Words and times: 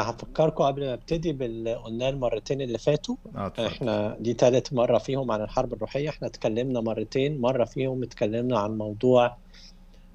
هفكركم 0.00 0.64
قبل 0.64 0.86
ما 0.86 0.94
ابتدي 0.94 1.32
باللي 1.32 1.74
قلناه 1.74 2.08
المرتين 2.08 2.60
اللي 2.60 2.78
فاتوا. 2.78 3.16
آه 3.36 3.46
اتفضل. 3.46 3.66
إحنا 3.66 4.16
دي 4.20 4.34
تالت 4.34 4.72
مرة 4.72 4.98
فيهم 4.98 5.30
عن 5.30 5.42
الحرب 5.42 5.72
الروحية. 5.72 6.08
إحنا 6.08 6.28
اتكلمنا 6.28 6.80
مرتين. 6.80 7.40
مرة 7.40 7.64
فيهم 7.64 8.02
اتكلمنا 8.02 8.58
عن 8.58 8.78
موضوع 8.78 9.36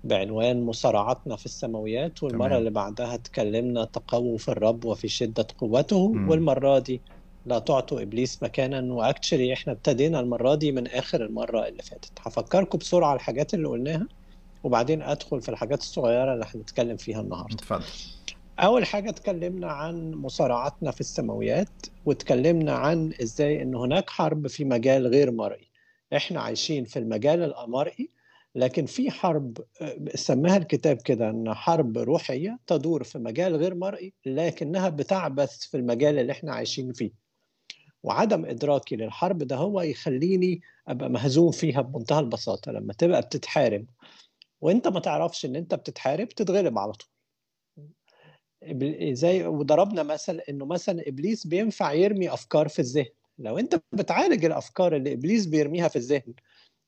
بعنوان 0.04 0.64
مصارعتنا 0.64 1.36
في 1.36 1.46
السماويات 1.46 2.24
والمرة 2.24 2.48
تمام. 2.48 2.60
اللي 2.60 2.70
بعدها 2.70 3.14
اتكلمنا 3.16 3.86
تقووا 3.86 4.38
في 4.38 4.50
الرب 4.50 4.86
وفي 4.86 5.08
شدة 5.08 5.48
قوته 5.58 6.12
مم. 6.12 6.30
والمرة 6.30 6.80
دي 6.80 7.02
لا 7.46 7.60
تعطوا 7.60 8.02
إبليس 8.02 8.44
مكانا. 8.44 8.94
وأكشلي 8.94 9.54
إحنا 9.54 9.74
ابتدينا 9.74 10.20
المرة 10.20 10.56
دي 10.56 10.72
من 10.72 10.88
آخر 10.88 11.26
المرة 11.26 11.68
اللي 11.68 11.84
فاتت. 11.84 12.12
هفكركم 12.22 12.78
بسرعة 12.78 13.16
الحاجات 13.16 13.54
اللي 13.54 13.68
قلناها 13.68 14.08
وبعدين 14.64 15.02
أدخل 15.02 15.42
في 15.42 15.50
الحاجات 15.50 15.80
الصغيرة 15.80 16.34
اللي 16.34 16.46
هنتكلم 16.56 16.98
فيها 16.98 17.22
النهاردة. 17.22 17.56
اتفضل. 17.56 17.86
أول 18.60 18.86
حاجة 18.86 19.10
اتكلمنا 19.10 19.68
عن 19.72 20.12
مصارعتنا 20.12 20.92
في 20.92 21.02
السماويات 21.02 21.70
واتكلمنا 22.06 22.72
عن 22.74 23.14
إزاي 23.22 23.62
إن 23.62 23.76
هناك 23.76 24.10
حرب 24.10 24.48
في 24.48 24.66
مجال 24.66 25.08
غير 25.08 25.32
مرئي. 25.32 25.70
إحنا 26.16 26.42
عايشين 26.42 26.86
في 26.86 27.00
المجال 27.00 27.44
الأمرئي 27.44 28.10
لكن 28.56 28.86
في 28.86 29.12
حرب 29.12 29.58
سماها 30.16 30.58
الكتاب 30.58 30.98
كده 30.98 31.30
إن 31.30 31.54
حرب 31.54 31.98
روحية 31.98 32.60
تدور 32.68 33.04
في 33.04 33.20
مجال 33.20 33.56
غير 33.56 33.76
مرئي 33.76 34.14
لكنها 34.26 34.90
بتعبث 34.90 35.58
في 35.58 35.78
المجال 35.78 36.20
اللي 36.20 36.32
إحنا 36.32 36.54
عايشين 36.54 36.94
فيه. 36.94 37.12
وعدم 38.04 38.46
إدراكي 38.46 38.96
للحرب 38.96 39.38
ده 39.38 39.56
هو 39.56 39.82
يخليني 39.82 40.62
أبقى 40.88 41.10
مهزوم 41.10 41.52
فيها 41.52 41.82
بمنتهى 41.82 42.20
البساطة. 42.20 42.72
لما 42.72 42.94
تبقى 42.94 43.22
بتتحارب 43.22 43.86
وإنت 44.62 44.88
ما 44.88 45.00
تعرفش 45.00 45.46
إن 45.46 45.56
أنت 45.56 45.76
بتتحارب 45.76 46.30
تتغلب 46.30 46.78
على 46.78 46.92
طول. 46.94 47.10
زي 49.14 49.46
وضربنا 49.46 50.04
مثل 50.04 50.40
إنه 50.50 50.66
مثلا 50.66 51.08
إبليس 51.08 51.48
بينفع 51.48 51.94
يرمي 51.94 52.34
أفكار 52.34 52.68
في 52.68 52.80
الذهن. 52.80 53.06
لو 53.40 53.58
أنت 53.60 53.82
بتعالج 53.92 54.46
الأفكار 54.46 54.96
اللي 54.96 55.14
إبليس 55.14 55.46
بيرميها 55.46 55.88
في 55.88 55.96
الذهن 55.96 56.34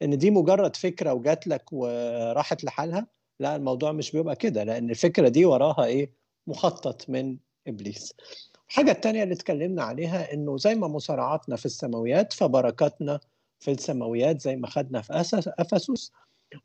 إن 0.02 0.18
دي 0.18 0.32
مجرد 0.32 0.76
فكرة 0.76 1.14
وجات 1.14 1.48
لك 1.48 1.74
وراحت 1.74 2.64
لحالها 2.64 3.08
لا 3.40 3.56
الموضوع 3.56 3.92
مش 3.92 4.12
بيبقى 4.12 4.36
كده 4.36 4.64
لأن 4.64 4.90
الفكرة 4.90 5.30
دي 5.30 5.46
وراها 5.46 5.86
إيه؟ 5.86 6.12
مخطط 6.48 7.10
من 7.10 7.38
إبليس. 7.68 8.14
الحاجة 8.70 8.92
التانية 8.92 9.24
اللي 9.24 9.34
اتكلمنا 9.34 9.84
عليها 9.84 10.34
إنه 10.34 10.58
زي 10.58 10.76
ما 10.76 10.88
مصارعاتنا 10.88 11.56
في 11.56 11.66
السماويات 11.66 12.34
فبركاتنا 12.34 13.20
في 13.60 13.72
السماويات 13.72 14.42
زي 14.42 14.56
ما 14.56 14.68
خدنا 14.68 15.02
في 15.02 15.14
أفسس. 15.60 16.12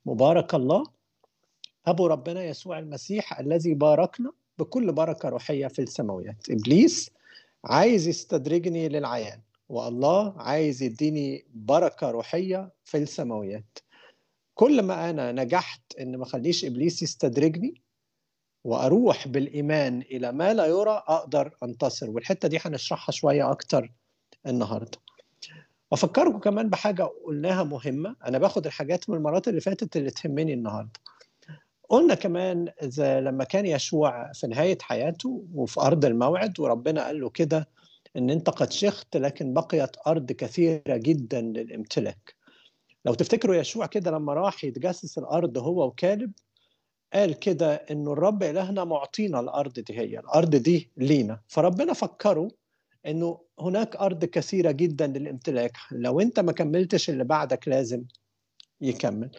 مبارك 0.06 0.54
الله. 0.54 0.84
أبو 1.86 2.06
ربنا 2.06 2.44
يسوع 2.44 2.78
المسيح 2.78 3.40
الذي 3.40 3.74
باركنا 3.74 4.32
بكل 4.58 4.92
بركة 4.92 5.28
روحية 5.28 5.66
في 5.66 5.82
السماويات. 5.82 6.50
إبليس 6.50 7.10
عايز 7.64 8.08
يستدرجني 8.08 8.88
للعيان 8.88 9.40
والله 9.68 10.34
عايز 10.36 10.82
يديني 10.82 11.44
بركة 11.54 12.10
روحية 12.10 12.72
في 12.84 12.96
السماويات. 12.98 13.78
كل 14.54 14.82
ما 14.82 15.10
أنا 15.10 15.32
نجحت 15.32 15.80
إن 16.00 16.16
ما 16.16 16.24
أخليش 16.24 16.64
إبليس 16.64 17.02
يستدرجني 17.02 17.82
وأروح 18.64 19.28
بالإيمان 19.28 20.00
إلى 20.02 20.32
ما 20.32 20.54
لا 20.54 20.66
يرى 20.66 21.02
أقدر 21.08 21.56
أنتصر. 21.62 22.10
والحتة 22.10 22.48
دي 22.48 22.58
هنشرحها 22.64 23.12
شوية 23.12 23.50
أكتر 23.50 23.92
النهارده. 24.46 24.98
افكركم 25.92 26.38
كمان 26.38 26.70
بحاجة 26.70 27.02
قلناها 27.26 27.64
مهمة. 27.64 28.16
أنا 28.26 28.38
باخد 28.38 28.66
الحاجات 28.66 29.10
من 29.10 29.16
المرات 29.16 29.48
اللي 29.48 29.60
فاتت 29.60 29.96
اللي 29.96 30.10
تهمني 30.10 30.54
النهارده. 30.54 31.00
قلنا 31.88 32.14
كمان 32.14 32.68
لما 32.98 33.44
كان 33.44 33.66
يشوع 33.66 34.32
في 34.32 34.46
نهاية 34.46 34.78
حياته 34.82 35.44
وفي 35.54 35.80
أرض 35.80 36.04
الموعد 36.04 36.60
وربنا 36.60 37.04
قال 37.06 37.20
له 37.20 37.30
كده 37.30 37.68
إن 38.16 38.30
أنت 38.30 38.50
قد 38.50 38.72
شخت 38.72 39.16
لكن 39.16 39.54
بقيت 39.54 39.90
أرض 40.06 40.32
كثيرة 40.32 40.96
جدا 40.96 41.40
للامتلاك. 41.40 42.34
لو 43.04 43.14
تفتكروا 43.14 43.54
يشوع 43.56 43.86
كده 43.86 44.10
لما 44.10 44.34
راح 44.34 44.64
يتجسس 44.64 45.18
الأرض 45.18 45.58
هو 45.58 45.86
وكالب 45.86 46.32
قال 47.12 47.38
كده 47.38 47.74
إنه 47.74 48.12
الرب 48.12 48.42
إلهنا 48.42 48.84
معطينا 48.84 49.40
الأرض 49.40 49.80
دي 49.80 49.98
هي 49.98 50.18
الأرض 50.18 50.56
دي 50.56 50.90
لينا. 50.96 51.40
فربنا 51.48 51.92
فكروا 51.92 52.50
إنه 53.06 53.40
هناك 53.60 53.96
أرض 53.96 54.24
كثيرة 54.24 54.70
جدا 54.70 55.06
للامتلاك. 55.06 55.72
لو 55.92 56.20
أنت 56.20 56.40
ما 56.40 56.52
كملتش 56.52 57.10
اللي 57.10 57.24
بعدك 57.24 57.68
لازم 57.68 58.04
يكمل. 58.80 59.30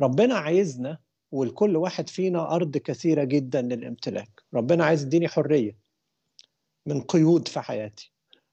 ربنا 0.00 0.34
عايزنا 0.34 0.98
ولكل 1.32 1.76
واحد 1.76 2.08
فينا 2.08 2.54
أرض 2.54 2.76
كثيرة 2.76 3.24
جدا 3.24 3.62
للامتلاك. 3.62 4.42
ربنا 4.54 4.84
عايز 4.84 5.02
يديني 5.02 5.28
حرية 5.28 5.76
من 6.86 7.00
قيود 7.00 7.48
في 7.48 7.60
حياتي. 7.60 8.12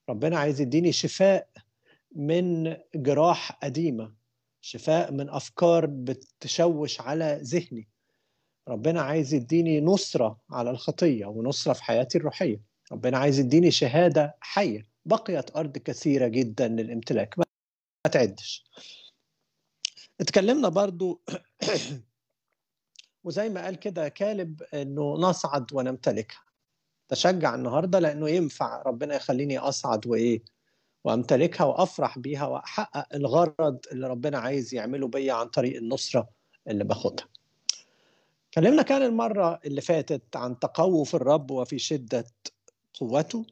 ربنا 0.10 0.40
عايز 0.40 0.62
يديني 0.62 0.92
شفاء 0.92 1.50
من 2.16 2.78
جراح 2.96 3.52
قديمة 3.52 4.14
شفاء 4.62 5.12
من 5.12 5.30
أفكار 5.30 5.86
بتشوش 5.86 7.02
على 7.02 7.40
ذهني. 7.44 7.88
ربنا 8.68 9.02
عايز 9.02 9.34
يديني 9.34 9.82
نصرة 9.82 10.40
على 10.50 10.70
الخطية 10.70 11.26
ونصرة 11.26 11.74
في 11.74 11.84
حياتي 11.84 12.18
الروحية. 12.18 12.62
ربنا 12.92 13.18
عايز 13.18 13.40
يديني 13.40 13.72
شهادة 13.72 14.36
حية. 14.40 14.86
بقيت 15.06 15.56
أرض 15.56 15.78
كثيرة 15.78 16.28
جدا 16.28 16.68
للامتلاك. 16.68 17.40
ما 17.40 17.46
تعدش. 18.12 18.66
اتكلمنا 20.22 20.70
برضو 20.70 21.22
وزي 23.28 23.50
ما 23.50 23.66
قال 23.66 23.76
كده 23.76 24.08
كالب 24.10 24.64
إنه 24.74 25.14
نصعد 25.16 25.74
ونمتلكها 25.74 26.42
تشجع 27.10 27.56
النهارده 27.56 28.00
لأنه 28.00 28.30
ينفع 28.30 28.82
ربنا 28.82 29.16
يخليني 29.16 29.58
أصعد 29.58 30.08
وإيه 30.08 30.42
وأمتلكها 31.04 31.64
وأفرح 31.64 32.20
بيها 32.20 32.46
وأحقق 32.48 33.16
الغرض 33.16 33.80
اللي 33.92 34.08
ربنا 34.08 34.38
عايز 34.38 34.74
يعمله 34.74 35.08
بيا 35.08 35.34
عن 35.34 35.48
طريق 35.48 35.78
النصرة 35.78 36.30
اللي 36.68 36.84
باخدها. 36.84 37.28
كلمنا 38.54 38.82
كان 38.82 39.02
المرة 39.02 39.60
اللي 39.66 39.82
فاتت 39.82 40.36
عن 40.36 40.60
تقوى 40.60 41.06
في 41.06 41.14
الرب 41.14 41.52
وفي 41.52 41.80
شدة 41.80 42.26
قوته 43.00 43.46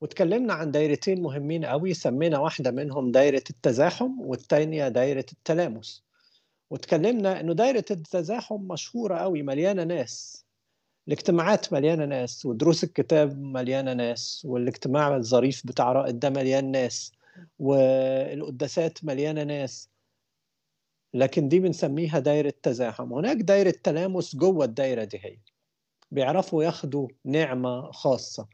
واتكلمنا 0.00 0.54
عن 0.54 0.70
دايرتين 0.70 1.22
مهمين 1.22 1.64
قوي 1.64 1.94
سمينا 1.94 2.38
واحدة 2.38 2.70
منهم 2.70 3.10
دايرة 3.10 3.44
التزاحم 3.50 4.20
والتانية 4.20 4.88
دايرة 4.88 5.26
التلامس. 5.32 6.02
واتكلمنا 6.72 7.40
إنه 7.40 7.52
دايرة 7.52 7.84
التزاحم 7.90 8.60
مشهورة 8.60 9.16
قوي 9.16 9.42
مليانة 9.42 9.84
ناس. 9.84 10.44
الاجتماعات 11.08 11.72
مليانة 11.72 12.04
ناس 12.04 12.46
ودروس 12.46 12.84
الكتاب 12.84 13.38
مليانة 13.38 13.92
ناس 13.92 14.42
والاجتماع 14.44 15.16
الظريف 15.16 15.66
بتاع 15.66 15.92
رائد 15.92 16.18
ده 16.18 16.30
مليان 16.30 16.70
ناس 16.70 17.12
والقداسات 17.58 19.04
مليانة 19.04 19.42
ناس. 19.42 19.90
لكن 21.14 21.48
دي 21.48 21.60
بنسميها 21.60 22.18
دايرة 22.18 22.54
تزاحم. 22.62 23.12
هناك 23.12 23.36
دايرة 23.36 23.74
تلامس 23.84 24.36
جوه 24.36 24.64
الدايرة 24.64 25.04
دي 25.04 25.18
هي. 25.18 25.38
بيعرفوا 26.10 26.64
ياخدوا 26.64 27.08
نعمة 27.24 27.90
خاصة 27.90 28.48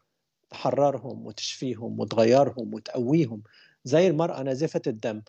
تحررهم 0.50 1.27
وتشفيهم 1.27 2.00
وتغيرهم 2.00 2.75
وتقويهم 2.75 3.43
زي 3.85 4.06
المرأة 4.06 4.43
نازفة 4.43 4.83
الدم. 4.87 5.23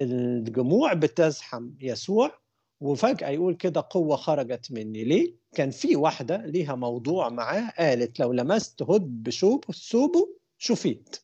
الجموع 0.00 0.92
بتزحم 0.92 1.70
يسوع 1.80 2.38
وفجأة 2.80 3.28
يقول 3.28 3.54
كده 3.54 3.86
قوة 3.90 4.16
خرجت 4.16 4.72
مني. 4.72 5.04
ليه؟ 5.04 5.36
كان 5.54 5.70
في 5.70 5.96
واحدة 5.96 6.46
ليها 6.46 6.74
موضوع 6.74 7.28
معاه 7.28 7.70
قالت 7.78 8.20
لو 8.20 8.32
لمست 8.32 8.82
هد 8.82 9.22
بشوب 9.22 9.64
ثوبه 9.64 10.28
شفيت. 10.58 11.16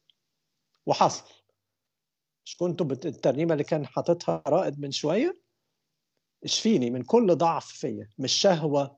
وحصل. 0.87 1.25
مش 2.45 2.57
كنتوا. 2.57 2.87
الترنيمة 2.87 3.53
اللي 3.53 3.65
كان 3.65 3.87
حاططها 3.87 4.43
رائد 4.47 4.81
من 4.81 4.91
شوية؟ 4.91 5.43
اشفيني 6.45 6.91
من 6.91 7.03
كل 7.03 7.37
ضعف 7.37 7.67
فيا 7.67 8.09
من 8.19 8.25
الشهوة 8.25 8.97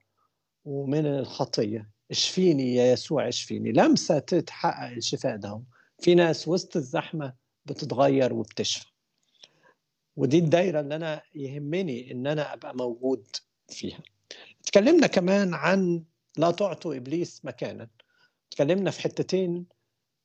ومن 0.64 1.06
الخطية. 1.06 1.90
اشفيني 2.10 2.74
يا 2.74 2.92
يسوع 2.92 3.28
اشفيني. 3.28 3.72
لمسة 3.72 4.18
تتحقق 4.18 4.90
الشفاء 4.90 5.36
ده. 5.36 5.62
في 5.98 6.14
ناس 6.14 6.48
وسط 6.48 6.76
الزحمة 6.76 7.34
بتتغير 7.64 8.34
وبتشفى. 8.34 8.93
ودي 10.16 10.38
الدايرة 10.38 10.80
اللي 10.80 10.96
أنا 10.96 11.22
يهمني 11.34 12.12
إن 12.12 12.26
أنا 12.26 12.52
أبقى 12.52 12.76
موجود 12.76 13.26
فيها. 13.68 14.02
اتكلمنا 14.60 15.06
كمان 15.06 15.54
عن 15.54 16.04
لا 16.36 16.50
تعطوا 16.50 16.94
إبليس 16.96 17.44
مكانا. 17.44 17.88
اتكلمنا 18.52 18.90
في 18.90 19.00
حتتين. 19.00 19.66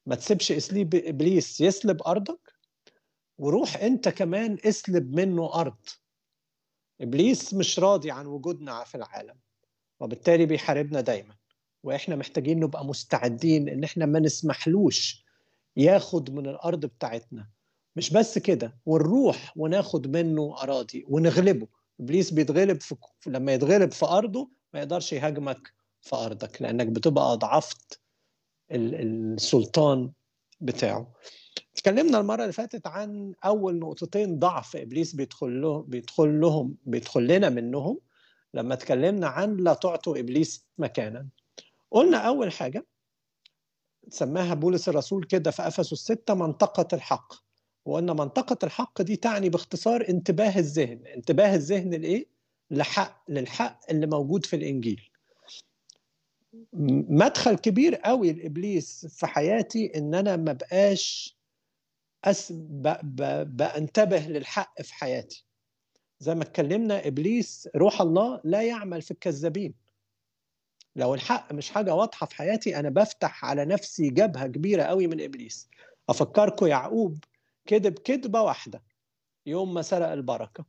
ما 0.06 0.16
تسيبش 0.16 0.52
إسليب 0.52 0.96
إبليس 0.96 1.62
يسلب 1.62 2.02
أرضك 2.04 2.54
وروح 3.38 3.78
أنت 3.78 4.10
كمان 4.10 4.58
اسلب 4.66 5.16
منه 5.16 5.54
أرض. 5.54 5.78
إبليس 7.02 7.54
مش 7.54 7.80
راضي 7.80 8.12
عن 8.12 8.26
وجودنا 8.26 8.84
في 8.84 8.96
العالم 8.96 9.36
وبالتالي 10.00 10.46
بيحاربنا 10.46 11.02
دايما. 11.02 11.36
وإحنا 11.84 12.16
محتاجين 12.16 12.60
نبقى 12.60 12.86
مستعدين 12.86 13.70
إن 13.70 13.84
إحنا 13.84 14.06
ما 14.06 14.20
نسمحلوش 14.20 15.26
ياخد 15.78 16.32
من 16.32 16.48
الأرض 16.48 16.86
بتاعتنا. 16.86 17.50
مش 17.96 18.14
بس 18.14 18.38
كده 18.38 18.78
ونروح 18.86 19.54
وناخد 19.58 20.08
منه 20.18 20.56
أراضي 20.64 21.06
ونغلبه. 21.08 21.68
إبليس 22.00 22.32
بيتغلب 22.32 22.82
في 22.82 22.96
لما 23.28 23.54
يتغلب 23.54 23.92
في 23.92 24.06
أرضه 24.06 24.50
ما 24.74 24.80
يقدرش 24.80 25.14
يهاجمك 25.14 25.74
في 26.02 26.16
أرضك 26.16 26.62
لأنك 26.62 26.88
بتبقى 26.88 27.34
أضعفت 27.34 28.00
السلطان 28.72 30.12
بتاعه. 30.62 31.14
اتكلمنا 31.76 32.20
المرة 32.20 32.42
اللي 32.42 32.54
فاتت 32.54 32.88
عن 32.88 33.34
أول 33.46 33.80
نقطتين 33.80 34.40
ضعف 34.40 34.76
إبليس 34.76 35.16
بيدخل 35.16 35.62
له 35.62 35.82
بيدخل 35.82 36.40
لهم 36.42 36.76
بيدخل 36.86 37.28
لنا 37.28 37.50
منهم. 37.50 38.00
لما 38.54 38.74
اتكلمنا 38.74 39.28
عن 39.28 39.58
لا 39.58 39.74
تعطوا 39.74 40.20
إبليس 40.20 40.66
مكانا 40.78 41.28
قلنا 41.92 42.18
أول 42.18 42.52
حاجة 42.52 42.86
سماها 44.10 44.54
بولس 44.54 44.90
الرسول 44.90 45.24
كده 45.24 45.52
في 45.52 45.68
أفسس 45.68 45.94
الستة 45.94 46.34
منطقة 46.34 46.96
الحق. 46.96 47.34
وأن 47.90 48.06
منطقة 48.12 48.58
الحق 48.66 49.02
دي 49.02 49.16
تعني 49.16 49.50
باختصار 49.50 50.06
انتباه 50.10 50.58
الذهن. 50.60 51.08
انتباه 51.16 51.56
الذهن 51.56 51.94
لإيه؟ 51.94 52.26
لحق 52.72 53.24
للحق 53.32 53.80
اللي 53.90 54.08
موجود 54.08 54.46
في 54.46 54.56
الإنجيل. 54.56 55.10
مدخل 56.74 57.56
كبير 57.58 57.96
قوي 57.96 58.34
لإبليس 58.34 59.06
في 59.06 59.28
حياتي 59.28 59.98
إن 59.98 60.16
أنا 60.16 60.36
ما 60.36 60.54
بقاش 60.54 61.38
أس... 62.26 62.52
ب... 62.52 62.88
ب... 63.04 63.58
بأنتبه 63.58 64.20
للحق 64.20 64.82
في 64.82 64.94
حياتي. 64.94 65.46
زي 66.20 66.36
ما 66.36 66.44
اتكلمنا 66.44 67.08
إبليس 67.08 67.70
روح 67.76 68.02
الله 68.02 68.42
لا 68.44 68.62
يعمل 68.62 69.02
في 69.02 69.12
الكذابين. 69.12 69.74
لو 70.96 71.14
الحق 71.14 71.54
مش 71.54 71.70
حاجة 71.70 71.96
واضحة 71.96 72.26
في 72.26 72.36
حياتي 72.36 72.80
أنا 72.80 72.90
بفتح 72.90 73.46
على 73.46 73.66
نفسي 73.66 74.10
جبهة 74.10 74.48
كبيرة 74.48 74.84
قوي 74.84 75.08
من 75.08 75.22
إبليس. 75.22 75.70
افكركم 76.10 76.68
يعقوب 76.68 77.24
كذب 77.66 78.00
كذبة 78.00 78.42
واحدة. 78.42 78.84
يوم 79.46 79.74
ما 79.74 79.82
سرق 79.82 80.08
البركة. 80.12 80.66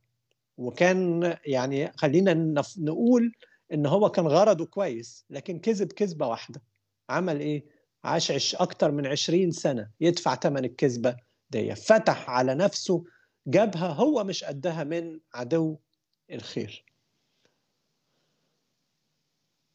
وكان 0.57 1.37
يعني 1.45 1.91
خلينا 1.95 2.33
نقول 2.77 3.31
إن 3.73 3.85
هو 3.85 4.09
كان 4.09 4.27
غرضه 4.27 4.65
كويس 4.65 5.25
لكن 5.29 5.59
كذب 5.59 5.91
كذبة 5.91 6.27
واحدة. 6.27 6.61
عمل 7.09 7.39
إيه؟ 7.39 7.65
عاش 8.03 8.31
عش 8.31 8.55
أكتر 8.55 8.91
من 8.91 9.07
عشرين 9.07 9.51
سنة 9.51 9.89
يدفع 9.99 10.35
ثمن 10.35 10.65
الكذبة 10.65 11.17
دي. 11.49 11.75
فتح 11.75 12.29
على 12.29 12.55
نفسه 12.55 13.03
جبهة 13.47 13.87
هو 13.87 14.23
مش 14.23 14.43
قدها 14.43 14.83
من 14.83 15.19
عدو 15.33 15.77
الخير. 16.31 16.90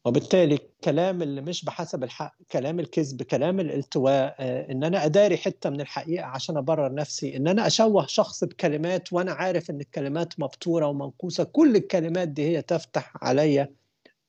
وبالتالي 0.07 0.55
الكلام 0.55 1.21
اللي 1.21 1.41
مش 1.41 1.65
بحسب 1.65 2.03
الحق 2.03 2.35
كلام 2.51 2.79
الكذب 2.79 3.23
كلام 3.23 3.59
الالتواء 3.59 4.35
آه، 4.39 4.71
إن 4.71 4.83
أنا 4.83 5.05
أداري 5.05 5.37
حتة 5.37 5.69
من 5.69 5.81
الحقيقة 5.81 6.25
عشان 6.25 6.57
أبرر 6.57 6.93
نفسي 6.93 7.37
إن 7.37 7.47
أنا 7.47 7.67
أشوه 7.67 8.05
شخص 8.05 8.43
بكلمات 8.43 9.13
وأنا 9.13 9.31
عارف 9.31 9.69
إن 9.69 9.81
الكلمات 9.81 10.39
مبتوره 10.39 10.87
ومنقوصة 10.87 11.43
كل 11.43 11.75
الكلمات 11.75 12.27
دي 12.27 12.41
هي 12.47 12.61
تفتح 12.61 13.13
عليا 13.21 13.73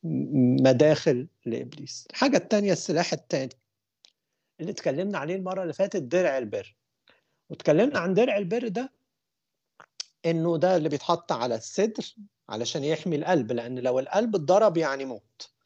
مداخل 0.03 1.29
لإبليس. 1.47 2.07
الحاجة 2.11 2.37
الثانية 2.37 2.73
السلاح 2.73 3.13
الثاني 3.13 3.53
اللي 4.61 4.73
اتكلمنا 4.73 5.19
عليه 5.19 5.37
المرة 5.37 5.63
اللي 5.63 5.73
فاتت 5.73 6.03
درع 6.03 6.39
البر. 6.39 6.77
واتكلمنا 7.51 7.99
عن 7.99 8.15
درع 8.15 8.37
البر 8.37 8.69
ده 8.69 8.93
إنه 10.27 10.57
ده 10.57 10.77
اللي 10.77 10.89
بيتحط 10.89 11.33
على 11.33 11.55
الصدر 11.55 12.15
علشان 12.49 12.85
يحمي 12.85 13.17
القلب 13.17 13.53
لأن 13.53 13.79
لو 13.79 13.99
القلب 13.99 14.35
اتضرب 14.35 14.77
يعني 14.77 15.05
موت. 15.05 15.57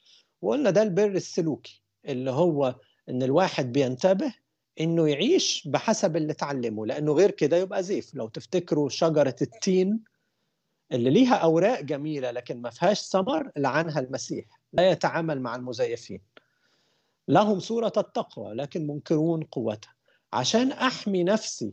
وقلنا 0.43 0.71
ده 0.71 0.83
البر 0.83 1.11
السلوكي 1.11 1.83
اللي 2.07 2.31
هو 2.31 2.75
إن 3.09 3.23
الواحد 3.23 3.73
بينتبه 3.73 4.35
إنه 4.81 5.09
يعيش 5.09 5.69
بحسب 5.69 6.17
اللي 6.17 6.33
اتعلمه 6.33 6.87
لأنه 6.87 7.13
غير 7.13 7.31
كده 7.31 7.57
يبقى 7.57 7.83
زيف. 7.83 8.15
لو 8.15 8.29
تفتكروا 8.29 8.89
شجرة 8.89 9.37
التين 9.43 10.01
اللي 10.93 11.11
ليها 11.11 11.35
أوراق 11.35 11.81
جميلة 11.81 12.31
لكن 12.31 12.61
ما 12.63 12.71
فيهاش 12.71 13.01
ثمر 13.03 13.51
لعنها 13.57 14.01
المسيح 14.01 14.45
لا 14.73 14.91
يتعامل 14.91 15.41
مع 15.41 15.57
المزيفين. 15.57 16.21
لهم 17.29 17.59
صورة 17.61 17.93
التقوى 17.97 18.55
لكن 18.55 18.87
منكرون 18.87 19.43
قوتها. 19.43 19.95
عشان 20.33 20.73
أحمي 20.73 21.25
نفسي 21.25 21.73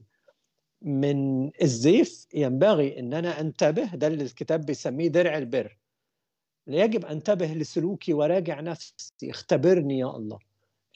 من 0.81 1.50
الزيف 1.62 2.25
ينبغي 2.33 3.00
إن 3.00 3.13
أنا 3.13 3.39
أنتبه 3.39 3.95
ده 3.95 4.07
اللي 4.07 4.24
الكتاب 4.24 4.66
بيسميه 4.66 5.07
درع 5.07 5.38
البر. 5.38 5.77
يجب 6.74 7.06
انتبه 7.06 7.45
لسلوكي 7.45 8.13
وراجع 8.13 8.60
نفسي. 8.60 9.13
اختبرني 9.24 10.00
يا 10.00 10.06
الله 10.16 10.39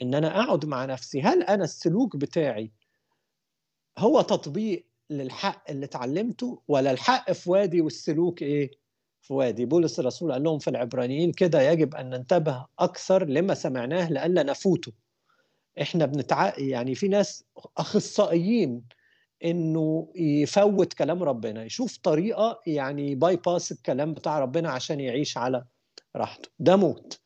إن 0.01 0.15
أنا 0.15 0.43
أقعد 0.43 0.65
مع 0.65 0.85
نفسي. 0.85 1.21
هل 1.21 1.43
أنا 1.43 1.63
السلوك 1.63 2.17
بتاعي 2.17 2.71
هو 3.97 4.21
تطبيق 4.21 4.85
للحق 5.09 5.69
اللي 5.71 5.85
اتعلمته 5.85 6.61
ولا 6.67 6.91
الحق 6.91 7.31
في 7.31 7.49
وادي 7.49 7.81
والسلوك 7.81 8.41
إيه؟ 8.41 8.71
في 9.21 9.33
وادي. 9.33 9.65
بولس 9.65 9.99
الرسول 9.99 10.31
قال 10.31 10.43
لهم 10.43 10.59
في 10.59 10.69
العبرانيين 10.69 11.31
كده 11.31 11.61
يجب 11.61 11.95
أن 11.95 12.09
ننتبه 12.09 12.65
أكثر 12.79 13.25
لما 13.25 13.53
سمعناه 13.53 14.11
لئلا 14.11 14.43
نفوته. 14.43 14.91
إحنا 15.81 16.05
بنتع 16.05 16.53
يعني 16.57 16.95
في 16.95 17.07
ناس 17.07 17.43
أخصائيين 17.77 18.83
إنه 19.43 20.11
يفوت 20.15 20.93
كلام 20.93 21.23
ربنا 21.23 21.63
يشوف 21.63 21.97
طريقة 21.97 22.61
يعني 22.67 23.15
bypass 23.15 23.71
الكلام 23.71 24.13
بتاع 24.13 24.39
ربنا 24.39 24.69
عشان 24.69 24.99
يعيش 24.99 25.37
على 25.37 25.65
راحته. 26.15 26.49
ده 26.59 26.75
موت. 26.75 27.19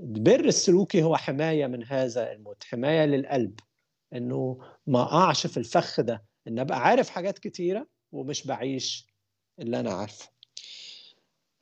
البر 0.00 0.44
السلوكي 0.44 1.02
هو 1.02 1.16
حماية 1.16 1.66
من 1.66 1.84
هذا 1.84 2.32
الموت 2.32 2.64
حماية 2.64 3.04
للقلب 3.04 3.60
إنه 4.12 4.58
ما 4.86 5.02
أقعش 5.02 5.46
في 5.46 5.56
الفخ 5.56 6.00
ده 6.00 6.24
إن 6.48 6.58
أبقى 6.58 6.80
عارف 6.80 7.08
حاجات 7.08 7.38
كتيرة 7.38 7.86
ومش 8.12 8.46
بعيش 8.46 9.06
اللي 9.58 9.80
أنا 9.80 9.92
عارفه. 9.92 10.28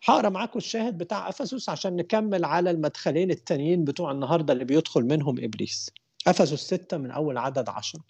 هقرأ 0.04 0.28
معاكم 0.28 0.58
الشاهد 0.58 0.98
بتاع 0.98 1.28
أفسس 1.28 1.68
عشان 1.68 1.96
نكمل 1.96 2.44
على 2.44 2.70
المدخلين 2.70 3.30
التانيين 3.30 3.84
بتوع 3.84 4.10
النهارده 4.10 4.52
اللي 4.52 4.64
بيدخل 4.64 5.04
منهم 5.04 5.44
إبليس. 5.44 5.90
أفسس 6.26 6.54
ستة 6.74 6.96
من 6.96 7.10
أول 7.10 7.38
عدد 7.38 7.68
عشرة. 7.68 8.04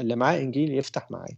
اللي 0.00 0.16
معاه 0.16 0.38
إنجيل 0.38 0.74
يفتح 0.74 1.10
معايا. 1.10 1.36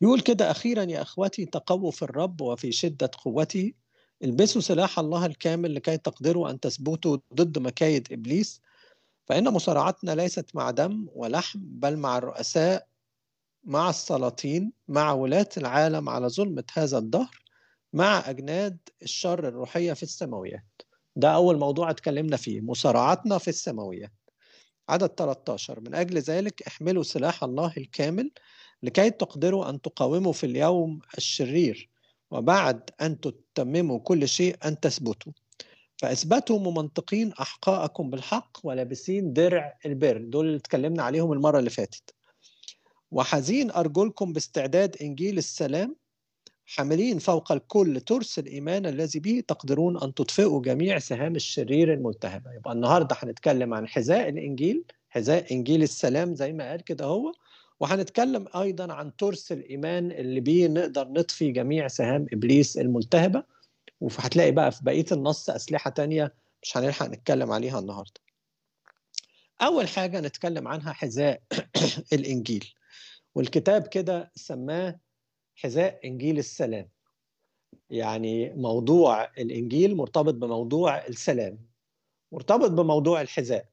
يقول 0.00 0.20
كده 0.20 0.50
أخيرا 0.50 0.82
يا 0.82 1.02
أخوتي 1.02 1.46
تقووا 1.46 1.90
في 1.90 2.02
الرب 2.02 2.40
وفي 2.40 2.72
شدة 2.72 3.10
قوته. 3.24 3.72
البسوا 4.24 4.60
سلاح 4.60 4.98
الله 4.98 5.26
الكامل 5.26 5.74
لكي 5.74 5.96
تقدروا 5.96 6.50
أن 6.50 6.60
تثبتوا 6.60 7.18
ضد 7.34 7.58
مكايد 7.58 8.12
إبليس. 8.12 8.60
فإن 9.26 9.48
مصارعتنا 9.48 10.14
ليست 10.14 10.50
مع 10.54 10.70
دم 10.70 11.06
ولحم 11.14 11.58
بل 11.62 11.96
مع 11.96 12.18
الرؤساء 12.18 12.88
مع 13.64 13.90
السلاطين 13.90 14.72
مع 14.88 15.12
ولاة 15.12 15.48
العالم 15.56 16.08
على 16.08 16.28
ظلمة 16.28 16.64
هذا 16.72 16.98
الدهر 16.98 17.42
مع 17.92 18.30
أجناد 18.30 18.78
الشر 19.02 19.48
الروحية 19.48 19.92
في 19.92 20.02
السماويات. 20.02 20.82
ده 21.16 21.28
أول 21.30 21.58
موضوع 21.58 21.90
اتكلمنا 21.90 22.36
فيه 22.36 22.60
مصارعتنا 22.60 23.38
في 23.38 23.48
السماويات. 23.48 24.12
عدد 24.88 25.06
13 25.06 25.80
من 25.80 25.94
أجل 25.94 26.18
ذلك 26.18 26.62
احملوا 26.62 27.02
سلاح 27.02 27.44
الله 27.44 27.72
الكامل 27.76 28.30
لكي 28.82 29.10
تقدروا 29.10 29.70
أن 29.70 29.80
تقاوموا 29.80 30.32
في 30.32 30.46
اليوم 30.46 31.00
الشرير 31.18 31.90
وبعد 32.30 32.90
أن 33.00 33.20
تتمموا 33.20 33.98
كل 33.98 34.28
شيء 34.28 34.56
أن 34.64 34.80
تثبتوا. 34.80 35.32
فأثبتوا 35.96 36.58
ممنطقين 36.58 37.32
أحقاءكم 37.32 38.10
بالحق 38.10 38.58
ولابسين 38.64 39.32
درع 39.32 39.78
البر. 39.86 40.18
دول 40.18 40.46
اللي 40.46 40.56
اتكلمنا 40.56 41.02
عليهم 41.02 41.32
المرة 41.32 41.58
اللي 41.58 41.70
فاتت. 41.70 42.14
وحزين 43.10 43.70
أرجلكم 43.70 44.32
باستعداد 44.32 44.96
إنجيل 45.02 45.38
السلام 45.38 45.96
حاملين 46.76 47.18
فوق 47.18 47.52
الكل 47.52 48.00
ترس 48.00 48.38
الإيمان 48.38 48.86
الذي 48.86 49.20
به 49.20 49.42
تقدرون 49.48 50.02
أن 50.02 50.14
تطفئوا 50.14 50.62
جميع 50.62 50.98
سهام 50.98 51.36
الشرير 51.36 51.92
الملتهبه 51.92 52.52
يبقى 52.52 52.72
النهارده 52.72 53.16
هنتكلم 53.18 53.74
عن 53.74 53.88
حذاء 53.88 54.28
الإنجيل 54.28 54.84
حذاء 55.08 55.52
إنجيل 55.54 55.82
السلام 55.82 56.34
زي 56.34 56.52
ما 56.52 56.70
قال 56.70 56.84
كده 56.84 57.04
هو 57.04 57.32
وهنتكلم 57.80 58.48
أيضا 58.56 58.92
عن 58.92 59.16
ترس 59.16 59.52
الإيمان 59.52 60.12
اللي 60.12 60.40
بيه 60.40 60.68
نقدر 60.68 61.08
نطفي 61.08 61.52
جميع 61.52 61.88
سهام 61.88 62.26
إبليس 62.32 62.78
الملتهبة. 62.78 63.44
وهتلاقي 64.00 64.50
بقى 64.50 64.72
في 64.72 64.84
بقية 64.84 65.06
النص 65.12 65.50
أسلحة 65.50 65.90
تانية 65.90 66.34
مش 66.62 66.76
هنلحق 66.76 67.06
نتكلم 67.06 67.52
عليها 67.52 67.78
النهارده. 67.78 68.20
أول 69.62 69.88
حاجة 69.88 70.20
نتكلم 70.20 70.68
عنها 70.68 70.92
حذاء 70.92 71.42
الإنجيل. 72.12 72.74
والكتاب 73.34 73.86
كده 73.86 74.30
سماه 74.34 74.98
حذاء 75.58 76.00
إنجيل 76.04 76.38
السلام. 76.38 76.88
يعني 77.90 78.54
موضوع 78.54 79.24
الإنجيل 79.24 79.96
مرتبط 79.96 80.34
بموضوع 80.34 81.06
السلام 81.06 81.58
مرتبط 82.32 82.70
بموضوع 82.70 83.20
الحذاء. 83.20 83.68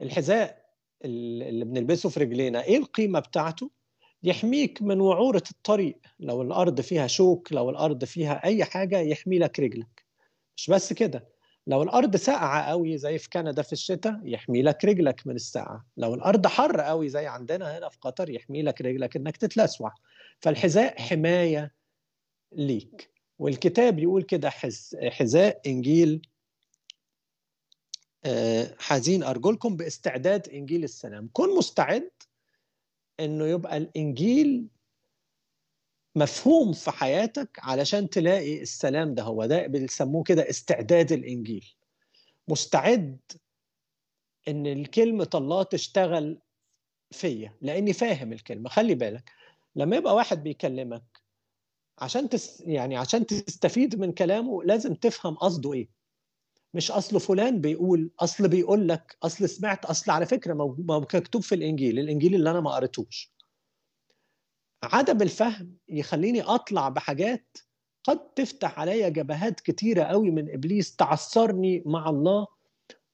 الحذاء 0.00 0.66
اللي 1.04 1.64
بنلبسه 1.64 2.08
في 2.08 2.20
رجلينا 2.20 2.64
إيه 2.64 2.76
القيمة 2.76 3.20
بتاعته؟ 3.20 3.70
يحميك 4.22 4.82
من 4.82 5.00
وعورة 5.00 5.42
الطريق. 5.50 5.98
لو 6.20 6.42
الأرض 6.42 6.80
فيها 6.80 7.06
شوك 7.06 7.52
لو 7.52 7.70
الأرض 7.70 8.04
فيها 8.04 8.44
أي 8.44 8.64
حاجة 8.64 8.98
يحمي 8.98 9.38
لك 9.38 9.60
رجلك. 9.60 10.04
مش 10.56 10.70
بس 10.70 10.92
كده. 10.92 11.28
لو 11.66 11.82
الأرض 11.82 12.16
ساقعة 12.16 12.62
قوي 12.62 12.98
زي 12.98 13.18
في 13.18 13.30
كندا 13.30 13.62
في 13.62 13.72
الشتاء 13.72 14.20
يحمي 14.24 14.62
لك 14.62 14.84
رجلك 14.84 15.26
من 15.26 15.34
الساقعة. 15.34 15.86
لو 15.96 16.14
الأرض 16.14 16.46
حر 16.46 16.80
قوي 16.80 17.08
زي 17.08 17.26
عندنا 17.26 17.78
هنا 17.78 17.88
في 17.88 17.98
قطر 18.00 18.30
يحمي 18.30 18.62
لك 18.62 18.80
رجلك 18.80 19.16
إنك 19.16 19.36
تتلسوع. 19.36 19.94
فالحذاء 20.40 21.00
حماية 21.02 21.74
ليك. 22.52 23.10
والكتاب 23.38 23.98
يقول 23.98 24.22
كده 24.22 24.50
حذاء 25.10 25.60
إنجيل 25.66 26.28
آه، 28.24 28.74
حزين 28.78 29.22
أرجلكم 29.22 29.76
باستعداد 29.76 30.48
إنجيل 30.48 30.84
السلام. 30.84 31.30
كن 31.32 31.56
مستعد 31.56 32.10
إنه 33.20 33.46
يبقى 33.46 33.76
الإنجيل 33.76 34.68
مفهوم 36.16 36.72
في 36.72 36.90
حياتك 36.90 37.58
علشان 37.62 38.10
تلاقي 38.10 38.62
السلام 38.62 39.14
ده. 39.14 39.22
هو 39.22 39.46
ده 39.46 39.66
بيسموه 39.66 40.22
كده 40.22 40.50
استعداد 40.50 41.12
الإنجيل. 41.12 41.74
مستعد 42.48 43.18
إن 44.48 44.66
الكلمة 44.66 45.30
الله 45.34 45.62
تشتغل 45.62 46.38
فيا 47.10 47.56
لأني 47.60 47.92
فاهم 47.92 48.32
الكلمة. 48.32 48.68
خلي 48.68 48.94
بالك 48.94 49.30
لما 49.76 49.96
يبقى 49.96 50.14
واحد 50.14 50.42
بيكلمك 50.42 51.02
عشان 51.98 52.28
تس 52.28 52.60
يعني 52.60 52.96
عشان 52.96 53.26
تستفيد 53.26 53.98
من 54.00 54.12
كلامه 54.12 54.62
لازم 54.64 54.94
تفهم 54.94 55.34
قصده 55.34 55.72
إيه. 55.72 55.88
مش 56.74 56.90
أصل 56.90 57.20
فلان 57.20 57.60
بيقول 57.60 58.10
أصل 58.20 58.48
بيقول 58.48 58.88
لك 58.88 59.16
أصل 59.22 59.48
سمعت 59.48 59.84
أصل 59.84 60.10
على 60.10 60.26
فكرة 60.26 60.74
مكتوب 60.78 61.42
في 61.42 61.54
الإنجيل 61.54 61.98
الإنجيل 61.98 62.34
اللي 62.34 62.50
أنا 62.50 62.60
ما 62.60 62.70
قريتوش. 62.70 63.32
عدم 64.82 65.22
الفهم 65.22 65.76
يخليني 65.88 66.42
أطلع 66.42 66.88
بحاجات 66.88 67.58
قد 68.04 68.18
تفتح 68.34 68.80
عليا 68.80 69.08
جبهات 69.08 69.60
كتيرة 69.60 70.02
قوي 70.02 70.30
من 70.30 70.50
إبليس 70.54 70.96
تعثرني 70.96 71.82
مع 71.86 72.08
الله 72.08 72.46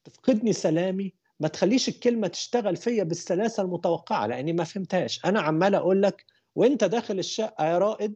تفقدني 0.03 0.53
سلامي. 0.53 1.13
ما 1.39 1.47
تخليش 1.47 1.89
الكلمة 1.89 2.27
تشتغل 2.27 2.75
فيا 2.75 3.03
بالسلاسة 3.03 3.63
المتوقعة 3.63 4.27
لأني 4.27 4.53
ما 4.53 4.63
فهمتهاش. 4.63 5.25
أنا 5.25 5.41
عمال 5.41 5.75
أقول 5.75 6.01
لك 6.01 6.25
وانت 6.55 6.83
داخل 6.83 7.19
الشقة 7.19 7.65
يا 7.65 7.77
رائد 7.77 8.15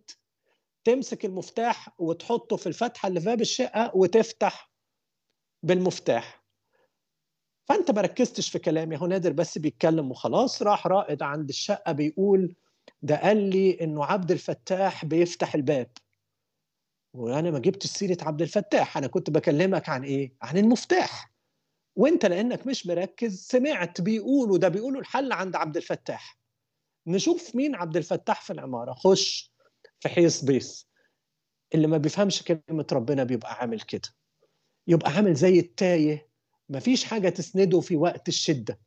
تمسك 0.84 1.26
المفتاح 1.26 1.90
وتحطه 2.00 2.56
في 2.56 2.68
الفتحة 2.68 3.08
اللي 3.08 3.20
في 3.20 3.26
باب 3.26 3.42
الشقة 3.42 3.92
وتفتح 3.96 4.72
بالمفتاح. 5.64 6.44
فانت 7.70 7.92
ما 7.92 8.02
ركزتش 8.02 8.50
في 8.50 8.60
كلامي 8.60 8.98
هو 8.98 9.08
نادر 9.08 9.32
بس 9.32 9.58
بيتكلم 9.58 10.12
وخلاص. 10.12 10.62
راح 10.62 10.88
رائد 10.88 11.24
عند 11.24 11.50
الشقة 11.50 11.92
بيقول 11.92 12.56
ده 13.02 13.16
قال 13.16 13.50
لي 13.50 13.82
إنه 13.82 14.06
عبد 14.06 14.32
الفتاح 14.32 15.06
بيفتح 15.06 15.56
الباب. 15.56 15.92
وأنا 17.14 17.52
ما 17.52 17.60
جبتش 17.60 17.86
سيرة 17.90 18.18
عبد 18.22 18.42
الفتاح 18.42 18.98
أنا 18.98 19.08
كنت 19.08 19.30
بكلمك 19.30 19.90
عن 19.90 20.04
إيه؟ 20.04 20.34
عن 20.42 20.58
المفتاح. 20.58 21.32
وأنت 21.96 22.26
لأنك 22.26 22.68
مش 22.68 22.88
مركز 22.88 23.46
سمعت 23.48 24.02
بيقولوا 24.02 24.58
ده 24.58 24.68
بيقولوا 24.68 25.02
الحل 25.02 25.32
عند 25.32 25.56
عبد 25.56 25.78
الفتاح. 25.78 26.38
نشوف 27.08 27.56
مين 27.56 27.76
عبد 27.76 27.98
الفتاح 27.98 28.42
في 28.42 28.54
العمارة. 28.54 28.94
خش 28.94 29.54
في 30.00 30.10
حيص 30.10 30.44
بيس 30.44 30.88
اللي 31.76 31.88
ما 31.88 31.98
بيفهمش 31.98 32.44
كلمة 32.44 32.88
ربنا 32.92 33.24
بيبقى 33.24 33.54
عامل 33.54 33.82
كده. 33.82 34.10
يبقى 34.88 35.12
عامل 35.12 35.34
زي 35.34 35.60
التايه. 35.60 36.28
مفيش 36.70 37.04
حاجة 37.04 37.30
تسنده 37.30 37.80
في 37.80 37.96
وقت 37.96 38.28
الشدة. 38.28 38.80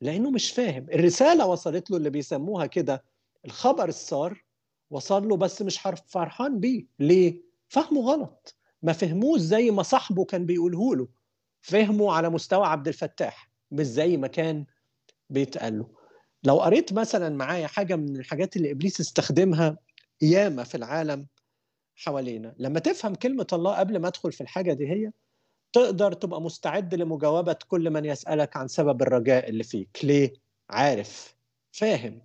لأنه 0.00 0.30
مش 0.30 0.50
فاهم. 0.50 0.86
الرسالة 0.90 1.46
وصلت 1.46 1.90
له 1.90 1.96
اللي 1.96 2.10
بيسموها 2.10 2.66
كده. 2.66 3.04
الخبر 3.44 3.88
السار 3.88 4.44
وصل 4.90 5.28
له 5.28 5.36
بس 5.36 5.62
مش 5.62 5.78
فرحان 6.06 6.60
بيه. 6.60 6.86
ليه؟ 6.98 7.42
فهمه 7.68 8.00
غلط. 8.00 8.56
ما 8.82 8.92
فهموش 8.92 9.40
زي 9.40 9.70
ما 9.70 9.82
صاحبه 9.82 10.24
كان 10.24 10.46
بيقوله 10.46 10.96
له. 10.96 11.08
فهمه 11.60 12.12
على 12.12 12.30
مستوى 12.30 12.66
عبد 12.66 12.88
الفتاح. 12.88 13.50
مش 13.70 13.86
زي 13.86 14.16
ما 14.16 14.26
كان 14.26 14.66
بيتقال 15.30 15.78
له. 15.78 16.05
لو 16.44 16.60
قريت 16.60 16.92
مثلا 16.92 17.28
معايا 17.36 17.66
حاجة 17.66 17.96
من 17.96 18.16
الحاجات 18.16 18.56
اللي 18.56 18.70
إبليس 18.70 19.00
استخدمها 19.00 19.78
ياما 20.22 20.64
في 20.64 20.74
العالم 20.74 21.26
حوالينا 21.96 22.54
لما 22.58 22.80
تفهم 22.80 23.14
كلمة 23.14 23.46
الله 23.52 23.74
قبل 23.78 23.98
ما 23.98 24.08
أدخل 24.08 24.32
في 24.32 24.40
الحاجة 24.40 24.72
دي 24.72 24.88
هي 24.90 25.10
تقدر 25.72 26.12
تبقى 26.12 26.42
مستعد 26.42 26.94
لمجاوبة 26.94 27.56
كل 27.68 27.90
من 27.90 28.04
يسألك 28.04 28.56
عن 28.56 28.68
سبب 28.68 29.02
الرجاء 29.02 29.48
اللي 29.48 29.64
فيك. 29.64 29.98
ليه؟ 30.04 30.32
عارف 30.70 31.36
فاهم. 31.72 32.22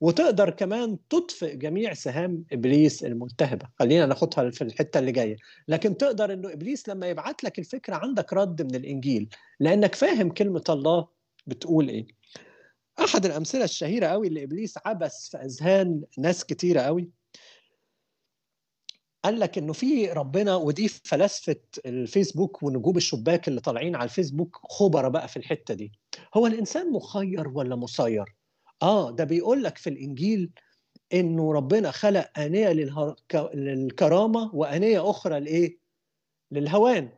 وتقدر 0.00 0.50
كمان 0.50 0.98
تطفئ 1.08 1.56
جميع 1.56 1.94
سهام 1.94 2.44
إبليس 2.52 3.04
الملتهبه 3.04 3.68
خلينا 3.78 4.06
ناخدها 4.06 4.50
في 4.50 4.64
الحتة 4.64 4.98
اللي 4.98 5.12
جاية. 5.12 5.36
لكن 5.68 5.96
تقدر 5.96 6.32
إنه 6.32 6.52
إبليس 6.52 6.88
لما 6.88 7.06
يبعت 7.06 7.44
لك 7.44 7.58
الفكرة 7.58 7.96
عندك 7.96 8.32
رد 8.32 8.62
من 8.62 8.74
الإنجيل 8.74 9.28
لأنك 9.60 9.94
فاهم 9.94 10.30
كلمة 10.30 10.64
الله 10.68 11.08
بتقول 11.46 11.88
إيه. 11.88 12.06
أحد 13.04 13.26
الأمثلة 13.26 13.64
الشهيرة 13.64 14.06
قوي 14.06 14.26
اللي 14.28 14.42
إبليس 14.44 14.74
عبس 14.86 15.28
في 15.30 15.36
أذهان 15.36 16.02
ناس 16.18 16.44
كتيرة 16.44 16.80
قوي 16.80 17.10
قال 19.24 19.40
لك 19.40 19.58
إنه 19.58 19.72
في 19.72 20.06
ربنا 20.12 20.56
ودي 20.56 20.88
فلاسفة 20.88 21.56
الفيسبوك 21.86 22.62
ونجوم 22.62 22.96
الشباك 22.96 23.48
اللي 23.48 23.60
طالعين 23.60 23.96
على 23.96 24.04
الفيسبوك 24.04 24.60
خبرة 24.70 25.08
بقى 25.08 25.28
في 25.28 25.36
الحتة 25.36 25.74
دي. 25.74 25.92
هو 26.36 26.46
الإنسان 26.46 26.92
مخير 26.92 27.48
ولا 27.48 27.76
مسير؟ 27.76 28.36
آه 28.82 29.10
ده 29.10 29.24
بيقول 29.24 29.62
لك 29.64 29.78
في 29.78 29.90
الإنجيل 29.90 30.50
إنه 31.12 31.52
ربنا 31.52 31.90
خلق 31.90 32.38
آنية 32.38 32.72
للكرامة 33.54 34.54
وآنية 34.54 35.10
أخرى 35.10 35.40
لإيه؟ 35.40 35.78
للهوان. 36.50 37.12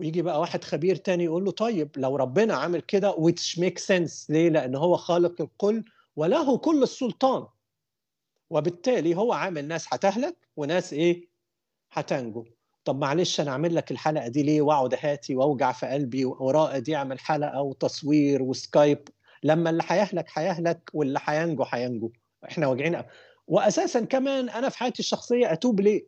ويجي 0.00 0.22
بقى 0.22 0.40
واحد 0.40 0.64
خبير 0.64 0.96
تاني 0.96 1.24
يقول 1.24 1.44
له 1.44 1.50
طيب 1.50 1.90
لو 1.96 2.16
ربنا 2.16 2.54
عامل 2.54 2.80
كده 2.80 3.12
which 3.12 3.58
makes 3.58 3.82
sense. 3.82 4.30
ليه؟ 4.30 4.48
لأن 4.48 4.74
هو 4.76 4.96
خالق 4.96 5.40
الكل 5.40 5.84
وله 6.16 6.58
كل 6.58 6.82
السلطان. 6.82 7.46
وبالتالي 8.50 9.16
هو 9.16 9.32
عامل 9.32 9.68
ناس 9.68 9.86
هتهلك 9.94 10.36
وناس 10.56 10.92
إيه؟ 10.92 11.28
هتنجو. 11.92 12.44
طب 12.84 12.98
معلش 12.98 13.40
أنا 13.40 13.50
اعمل 13.50 13.74
لك 13.74 13.90
الحلقة 13.90 14.28
دي 14.28 14.42
ليه؟ 14.42 14.62
وأقعد 14.62 14.94
هاتي 15.00 15.36
وأوجع 15.36 15.72
في 15.72 15.86
قلبي 15.86 16.24
ورائد 16.24 16.88
يعمل 16.88 17.18
حلقة 17.18 17.62
وتصوير 17.62 18.42
وسكايب. 18.42 19.08
لما 19.42 19.70
اللي 19.70 19.82
هيهلك 19.86 20.26
هيهلك 20.34 20.90
واللي 20.94 21.20
هينجو 21.24 21.64
هينجو. 21.68 22.12
إحنا 22.48 22.66
واجعين 22.66 23.02
واساسا 23.46 24.04
كمان 24.04 24.48
أنا 24.48 24.68
في 24.68 24.78
حياتي 24.78 25.00
الشخصية 25.00 25.52
أتوب 25.52 25.80
ليه؟ 25.80 26.06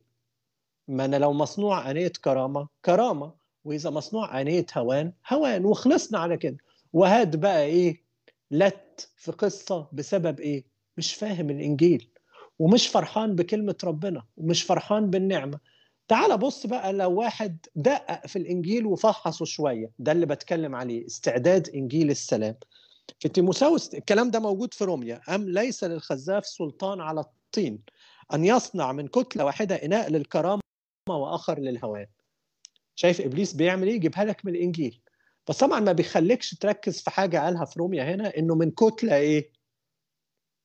ما 0.89 1.05
أنا 1.05 1.17
لو 1.17 1.33
مصنوع 1.33 1.91
انيه 1.91 2.13
كرامة. 2.25 2.69
كرامة. 2.85 3.42
وإذا 3.65 3.91
مصنوع 3.91 4.41
انيه 4.41 4.67
هوان 4.77 5.13
هوان 5.33 5.65
وخلصنا 5.65 6.19
على 6.19 6.37
كده. 6.37 6.57
وهاد 6.93 7.41
بقى 7.41 7.63
إيه؟ 7.65 8.03
لت 8.51 9.11
في 9.17 9.33
قصة 9.33 9.89
بسبب 9.93 10.41
إيه؟ 10.41 10.65
مش 10.97 11.15
فاهم 11.15 11.51
الإنجيل 11.51 12.09
ومش 12.59 12.89
فرحان 12.89 13.35
بكلمة 13.37 13.77
ربنا 13.85 14.23
ومش 14.37 14.63
فرحان 14.63 15.11
بالنعمة. 15.11 15.59
تعال 16.09 16.39
بص 16.39 16.67
بقى 16.67 16.93
لو 16.93 17.13
واحد 17.13 17.67
دقق 17.77 18.27
في 18.27 18.37
الإنجيل 18.39 18.87
وفحصه 18.87 19.45
شوية 19.45 19.91
ده 19.99 20.13
اللي 20.13 20.27
بتكلم 20.27 20.75
عليه 20.75 21.07
استعداد 21.07 21.69
إنجيل 21.69 22.11
السلام. 22.11 22.55
في 23.21 23.29
تيموساوس 23.29 23.95
الكلام 23.95 24.31
ده 24.31 24.41
موجود 24.41 24.75
في 24.75 24.85
روميا. 24.85 25.21
أم 25.29 25.49
ليس 25.49 25.85
للخزاف 25.85 26.47
سلطان 26.47 27.01
على 27.01 27.21
الطين 27.21 27.79
أن 28.35 28.45
يصنع 28.45 28.93
من 28.93 29.09
كتلة 29.09 29.45
واحدة 29.45 29.75
إناء 29.75 30.11
للكرامة 30.11 30.61
وآخر 31.09 31.59
للهوان؟ 31.59 32.07
شايف 32.95 33.21
إبليس 33.21 33.53
بيعمل 33.53 33.89
إيه؟ 33.89 33.95
يجيبها 33.95 34.25
لك 34.25 34.45
من 34.45 34.55
الإنجيل. 34.55 35.03
بس 35.49 35.59
طبعا 35.59 35.81
ما 35.81 35.93
بيخليكش 35.93 36.55
تركز 36.55 37.01
في 37.01 37.11
حاجة 37.11 37.39
قالها 37.39 37.65
في 37.65 37.79
روميا 37.79 38.15
هنا 38.15 38.37
إنه 38.39 38.55
من 38.55 38.71
كتلة 38.71 39.17
إيه؟ 39.17 39.53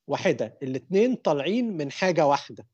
واحدة. 0.07 0.57
الاثنين 0.63 1.15
طالعين 1.15 1.77
من 1.77 1.91
حاجة 1.91 2.27
واحدة. 2.27 2.67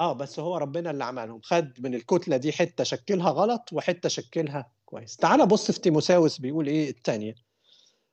آه 0.00 0.12
بس 0.12 0.40
هو 0.40 0.56
ربنا 0.56 0.90
اللي 0.90 1.04
عملهم. 1.04 1.40
خد 1.42 1.72
من 1.80 1.94
الكتلة 1.94 2.36
دي 2.36 2.52
حتة 2.52 2.84
شكلها 2.84 3.30
غلط 3.30 3.72
وحتة 3.72 4.08
شكلها 4.08 4.72
كويس. 4.84 5.16
تعال 5.16 5.46
بص 5.46 5.70
في 5.70 5.80
تيموساوس 5.80 6.38
بيقول 6.38 6.66
إيه 6.66 6.90
الثانية 6.90 7.34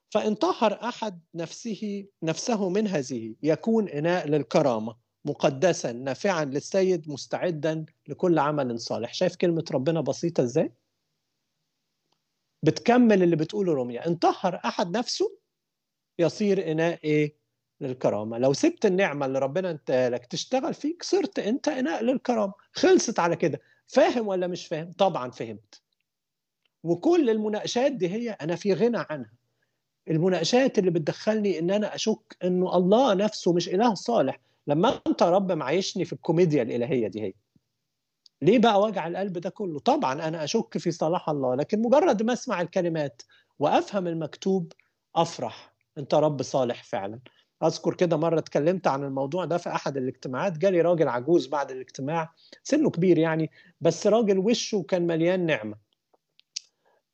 فإن 0.10 0.36
طهر 0.36 0.84
أحد 0.84 1.22
نفسه 1.36 2.06
نفسه 2.24 2.70
من 2.70 2.88
هذه 2.88 3.36
يكون 3.44 3.90
إناء 3.90 4.28
للكرامة. 4.28 5.09
مقدسا 5.26 5.92
نافعا 5.92 6.46
للسيد 6.46 7.10
مستعدا 7.10 7.86
لكل 8.08 8.40
عمل 8.40 8.80
صالح. 8.80 9.14
شايف 9.14 9.36
كلمة 9.36 9.66
ربنا 9.72 10.02
بسيطة 10.02 10.44
إزاي؟ 10.44 10.74
بتكمل 12.64 13.24
اللي 13.24 13.36
بتقوله 13.36 13.74
روميا 13.74 14.08
إن 14.08 14.16
طهر 14.16 14.62
أحد 14.66 14.98
نفسه 14.98 15.38
يصير 16.20 16.72
إناء 16.72 17.00
إيه؟ 17.04 17.40
للكرامة. 17.82 18.38
لو 18.38 18.54
سبت 18.54 18.86
النعمة 18.86 19.26
اللي 19.26 19.40
ربنا 19.40 19.72
أنت 19.72 19.92
لك 20.14 20.26
تشتغل 20.26 20.74
فيك 20.74 21.04
صرت 21.04 21.40
أنت 21.40 21.68
إناء 21.68 22.04
للكرامة. 22.04 22.54
خلصت 22.74 23.20
على 23.20 23.36
كده. 23.36 23.62
فاهم 23.88 24.28
ولا 24.28 24.48
مش 24.48 24.68
فاهم؟ 24.68 24.92
طبعا 24.92 25.32
فهمت. 25.32 25.82
وكل 26.84 27.30
المناقشات 27.30 27.92
دي 27.92 28.10
هي 28.10 28.30
أنا 28.30 28.56
في 28.56 28.74
غنى 28.74 29.06
عنها. 29.10 29.32
المناقشات 30.08 30.80
اللي 30.80 30.92
بتدخلني 30.92 31.60
إن 31.60 31.72
أنا 31.72 31.96
أشك 31.96 32.38
إنه 32.44 32.78
الله 32.78 33.14
نفسه 33.14 33.54
مش 33.54 33.70
إله 33.70 33.94
صالح. 33.94 34.40
لما 34.70 35.02
انت 35.08 35.24
رب 35.24 35.52
معيشني 35.52 36.06
في 36.06 36.14
الكوميديا 36.14 36.64
الإلهية 36.64 37.08
دي 37.08 37.22
هي. 37.22 37.34
ليه 38.42 38.60
بقى 38.60 38.82
وجع 38.82 39.08
القلب 39.08 39.38
ده 39.38 39.50
كله؟ 39.50 39.80
طبعا 39.80 40.28
أنا 40.28 40.44
أشك 40.44 40.78
في 40.78 40.92
صلاح 40.92 41.30
الله 41.30 41.56
لكن 41.56 41.82
مجرد 41.82 42.24
ما 42.24 42.34
أسمع 42.34 42.62
الكلمات 42.62 43.22
وأفهم 43.60 44.08
المكتوب 44.08 44.74
أفرح. 45.16 45.74
أنت 45.98 46.14
رب 46.14 46.42
صالح 46.42 46.84
فعلا. 46.84 47.20
أذكر 47.64 47.94
كده 47.94 48.18
مرة 48.18 48.40
اتكلمت 48.40 48.88
عن 48.88 49.04
الموضوع 49.04 49.46
ده 49.46 49.58
في 49.58 49.70
أحد 49.70 49.98
الاجتماعات 49.98 50.58
جالي 50.58 50.82
راجل 50.82 51.08
عجوز 51.08 51.48
بعد 51.48 51.72
الاجتماع 51.72 52.34
سنه 52.64 52.90
كبير 52.90 53.18
يعني 53.18 53.52
بس 53.82 54.08
راجل 54.08 54.38
وشه 54.38 54.86
كان 54.88 55.08
مليان 55.08 55.46
نعمة. 55.46 55.78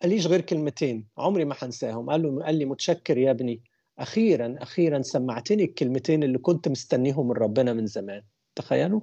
قاليش 0.01 0.27
غير 0.27 0.41
كلمتين؟ 0.41 1.07
عمري 1.17 1.45
ما 1.45 1.55
هنساهم. 1.59 2.09
قال 2.09 2.24
له 2.24 2.43
قال 2.43 2.55
لي 2.55 2.65
متشكر 2.65 3.17
يا 3.17 3.31
ابني. 3.31 3.63
أخيرا 3.99 4.55
أخيرا 4.59 5.01
سمعتني 5.01 5.63
الكلمتين 5.63 6.23
اللي 6.23 6.37
كنت 6.37 6.67
مستنيهم 6.67 7.27
من 7.27 7.35
ربنا 7.35 7.73
من 7.73 7.85
زمان. 7.87 8.21
تخيلوا؟ 8.55 9.01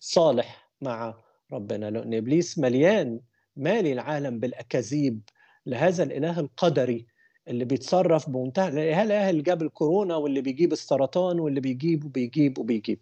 صالح 0.00 0.70
مع 0.80 1.14
ربنا. 1.52 1.90
لأن 1.90 2.14
إبليس 2.14 2.58
مليان 2.58 3.20
مالي 3.56 3.92
العالم 3.92 4.38
بالأكاذيب 4.38 5.20
لهذا 5.66 6.02
الإله 6.02 6.40
القدري 6.40 7.06
اللي 7.48 7.64
بيتصرف 7.64 8.30
بمنتهى 8.30 8.68
الاله 8.68 9.30
اللي 9.30 9.42
جاب 9.42 9.62
الكورونا 9.62 10.16
واللي 10.16 10.40
بيجيب 10.40 10.72
السرطان 10.72 11.40
واللي 11.40 11.60
بيجيب 11.60 12.04
وبيجيب 12.04 12.58
وبيجيب. 12.58 12.98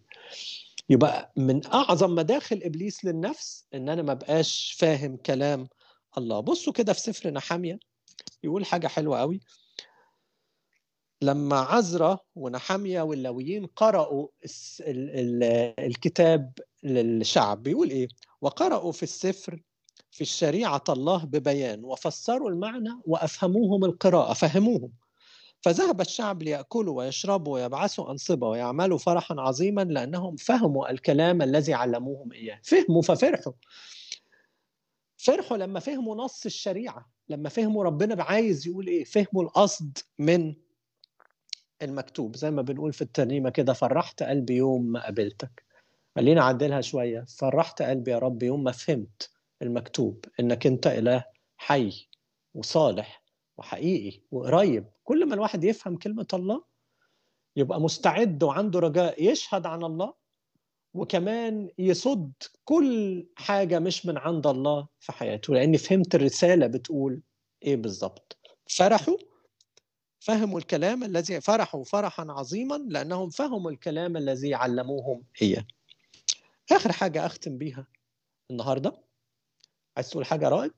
يبقى 0.88 1.32
من 1.36 1.66
أعظم 1.66 2.14
مداخل 2.14 2.60
إبليس 2.64 3.04
للنفس 3.04 3.66
إن 3.74 3.88
أنا 3.88 4.02
ما 4.02 4.14
بقاش 4.14 4.76
فاهم 4.78 5.16
كلام 5.16 5.68
الله. 6.18 6.40
بصوا 6.40 6.72
كده 6.72 6.92
في 6.92 7.00
سفر 7.00 7.30
نحامية 7.30 7.78
يقول 8.44 8.64
حاجة 8.64 8.86
حلوة 8.86 9.20
قوي. 9.20 9.40
لما 11.24 11.56
عزرا 11.58 12.18
ونحاميه 12.36 13.02
واللاويين 13.02 13.66
قرأوا 13.66 14.28
الكتاب 15.78 16.52
للشعب 16.82 17.62
بيقول 17.62 17.90
إيه؟ 17.90 18.08
وقرأوا 18.40 18.92
في 18.92 19.02
السفر 19.02 19.62
في 20.10 20.20
الشريعة 20.20 20.84
الله 20.88 21.24
ببيان 21.24 21.84
وفسروا 21.84 22.50
المعنى 22.50 22.90
وأفهموهم 23.06 23.84
القراءة 23.84 24.32
فهموهم. 24.32 24.92
فذهب 25.60 26.00
الشعب 26.00 26.42
ليأكلوا 26.42 26.98
ويشربوا 26.98 27.54
ويبعثوا 27.54 28.10
أنصبة 28.10 28.48
ويعملوا 28.48 28.98
فرحا 28.98 29.34
عظيما 29.38 29.82
لأنهم 29.84 30.36
فهموا 30.36 30.90
الكلام 30.90 31.42
الذي 31.42 31.74
علموهم 31.74 32.32
إياه. 32.32 32.60
فهموا 32.64 33.02
ففرحوا. 33.02 33.52
فرحوا 35.16 35.56
لما 35.56 35.80
فهموا 35.80 36.16
نص 36.16 36.46
الشريعة 36.46 37.10
لما 37.28 37.48
فهموا 37.48 37.84
ربنا 37.84 38.22
عايز 38.22 38.66
يقول 38.68 38.86
إيه؟ 38.86 39.04
فهموا 39.04 39.42
القصد 39.42 39.98
من 40.18 40.54
المكتوب 41.84 42.36
زي 42.36 42.50
ما 42.50 42.62
بنقول 42.62 42.92
في 42.92 43.02
الترنيمة 43.02 43.50
كده 43.50 43.72
فرحت 43.72 44.22
قلبي 44.22 44.54
يوم 44.56 44.92
ما 44.92 45.04
قابلتك. 45.04 45.64
خلينا 46.16 46.40
أعدلها 46.40 46.80
شوية. 46.80 47.24
فرحت 47.38 47.82
قلبي 47.82 48.10
يا 48.10 48.18
رب 48.18 48.42
يوم 48.42 48.64
ما 48.64 48.72
فهمت 48.72 49.30
المكتوب 49.62 50.24
إنك 50.40 50.66
أنت 50.66 50.86
إله 50.86 51.24
حي 51.56 52.08
وصالح 52.54 53.22
وحقيقي 53.58 54.20
وقريب. 54.30 54.86
كل 55.04 55.28
ما 55.28 55.34
الواحد 55.34 55.64
يفهم 55.64 55.96
كلمة 55.96 56.26
الله 56.34 56.64
يبقى 57.56 57.80
مستعد 57.80 58.42
وعنده 58.42 58.78
رجاء 58.80 59.24
يشهد 59.24 59.66
عن 59.66 59.84
الله 59.84 60.14
وكمان 60.94 61.68
يصد 61.78 62.32
كل 62.64 63.26
حاجة 63.36 63.78
مش 63.78 64.06
من 64.06 64.18
عند 64.18 64.46
الله 64.46 64.88
في 65.00 65.12
حياته. 65.12 65.54
لأني 65.54 65.78
فهمت 65.78 66.14
الرسالة 66.14 66.66
بتقول 66.66 67.22
إيه 67.62 67.76
بالظبط. 67.76 68.38
فرحوا 68.66 69.16
فهموا 70.24 70.58
الكلام 70.58 71.04
الذي 71.04 71.40
فرحوا 71.40 71.84
فرحا 71.84 72.26
عظيما 72.28 72.76
لأنهم 72.88 73.30
فهموا 73.30 73.70
الكلام 73.70 74.16
الذي 74.16 74.54
علموهم 74.54 75.24
إياه 75.42 75.66
آخر 76.72 76.92
حاجة 76.92 77.26
أختم 77.26 77.58
بيها 77.58 77.86
النهاردة. 78.50 78.92
عايز 79.96 80.10
تقول 80.10 80.26
حاجة 80.26 80.48
رائد؟ 80.48 80.72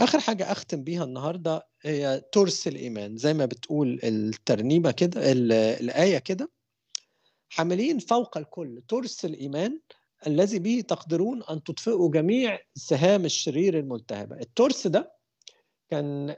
آخر 0.00 0.20
حاجة 0.20 0.52
أختم 0.52 0.84
بيها 0.84 1.04
النهارده 1.04 1.66
هي 1.82 2.22
ترس 2.32 2.68
الإيمان. 2.68 3.16
زي 3.16 3.34
ما 3.34 3.46
بتقول 3.46 4.00
الترنيمه 4.04 4.90
كده 4.90 5.20
الآية 5.80 6.18
كده. 6.18 6.50
حاملين 7.48 7.98
فوق 7.98 8.36
الكل 8.38 8.82
ترس 8.88 9.24
الإيمان 9.24 9.80
الذي 10.26 10.58
به 10.58 10.84
تقدرون 10.88 11.42
أن 11.42 11.62
تطفئوا 11.62 12.10
جميع 12.10 12.60
سهام 12.74 13.24
الشرير 13.24 13.78
الملتهبه 13.78 14.36
الترس 14.40 14.86
ده 14.86 15.14
كان 15.90 16.34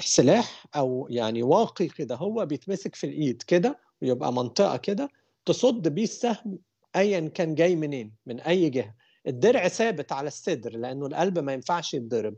سلاح 0.00 0.66
أو 0.76 1.06
يعني 1.10 1.42
واقي 1.42 1.88
كده 1.88 2.14
هو 2.14 2.46
بيتمسك 2.46 2.94
في 2.94 3.04
الإيد 3.06 3.42
كده 3.42 3.78
ويبقى 4.02 4.32
منطقة 4.32 4.76
كده 4.76 5.08
تصد 5.44 5.88
بيه 5.88 6.02
السهم 6.02 6.58
ايا 6.96 7.28
كان 7.28 7.54
جاي 7.54 7.76
منين 7.76 8.14
من 8.26 8.40
أي 8.40 8.70
جهة. 8.70 8.94
الدرع 9.26 9.68
ثابت 9.68 10.12
على 10.12 10.28
الصدر 10.28 10.76
لأنه 10.76 11.06
القلب 11.06 11.38
ما 11.38 11.52
ينفعش 11.52 11.94
يتضرب. 11.94 12.36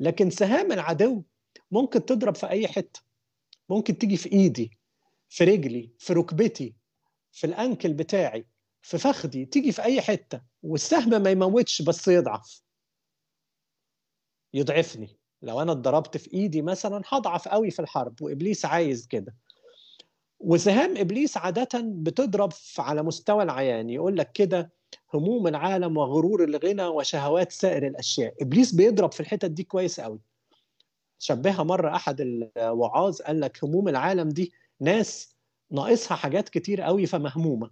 لكن 0.00 0.30
سهام 0.30 0.72
العدو 0.72 1.22
ممكن 1.70 2.04
تضرب 2.04 2.36
في 2.36 2.48
أي 2.48 2.68
حتة. 2.68 3.00
ممكن 3.68 3.98
تيجي 3.98 4.16
في 4.16 4.32
إيدي 4.32 4.78
في 5.28 5.44
رجلي 5.44 5.90
في 5.98 6.12
ركبتي 6.12 6.74
في 7.32 7.46
الأنكل 7.46 7.92
بتاعي 7.92 8.46
في 8.82 8.98
فخدي 8.98 9.44
تيجي 9.46 9.72
في 9.72 9.82
أي 9.82 10.00
حتة. 10.00 10.40
والسهم 10.62 11.22
ما 11.22 11.30
يموتش 11.30 11.82
بس 11.82 12.08
يضعف. 12.08 12.62
يضعفني. 14.54 15.16
لو 15.42 15.62
أنا 15.62 15.72
اتضربت 15.72 16.16
في 16.16 16.32
إيدي 16.34 16.62
مثلا 16.62 17.02
هضعف 17.08 17.48
قوي 17.48 17.70
في 17.70 17.82
الحرب 17.82 18.22
وإبليس 18.22 18.64
عايز 18.64 19.06
كده. 19.06 19.36
وسهام 20.40 20.96
إبليس 20.96 21.36
عاده 21.36 21.68
بتضرب 21.84 22.52
على 22.78 23.02
مستوى 23.02 23.42
العيان 23.42 23.90
يقول 23.90 24.16
لك 24.16 24.32
كده 24.32 24.72
هموم 25.14 25.46
العالم 25.46 25.96
وغرور 25.96 26.44
الغنى 26.44 26.84
وشهوات 26.84 27.52
سائر 27.52 27.86
الأشياء. 27.86 28.34
إبليس 28.42 28.74
بيضرب 28.74 29.12
في 29.12 29.20
الحتت 29.20 29.50
دي 29.50 29.64
كويس 29.64 30.00
قوي. 30.00 30.20
شبهها 31.18 31.62
مرة 31.62 31.96
أحد 31.96 32.20
الوعاظ 32.20 33.22
قال 33.22 33.40
لك 33.40 33.64
هموم 33.64 33.88
العالم 33.88 34.28
دي 34.28 34.52
ناس 34.80 35.36
ناقصها 35.70 36.16
حاجات 36.16 36.48
كتير 36.48 36.80
قوي 36.80 37.06
فمهمومة. 37.06 37.70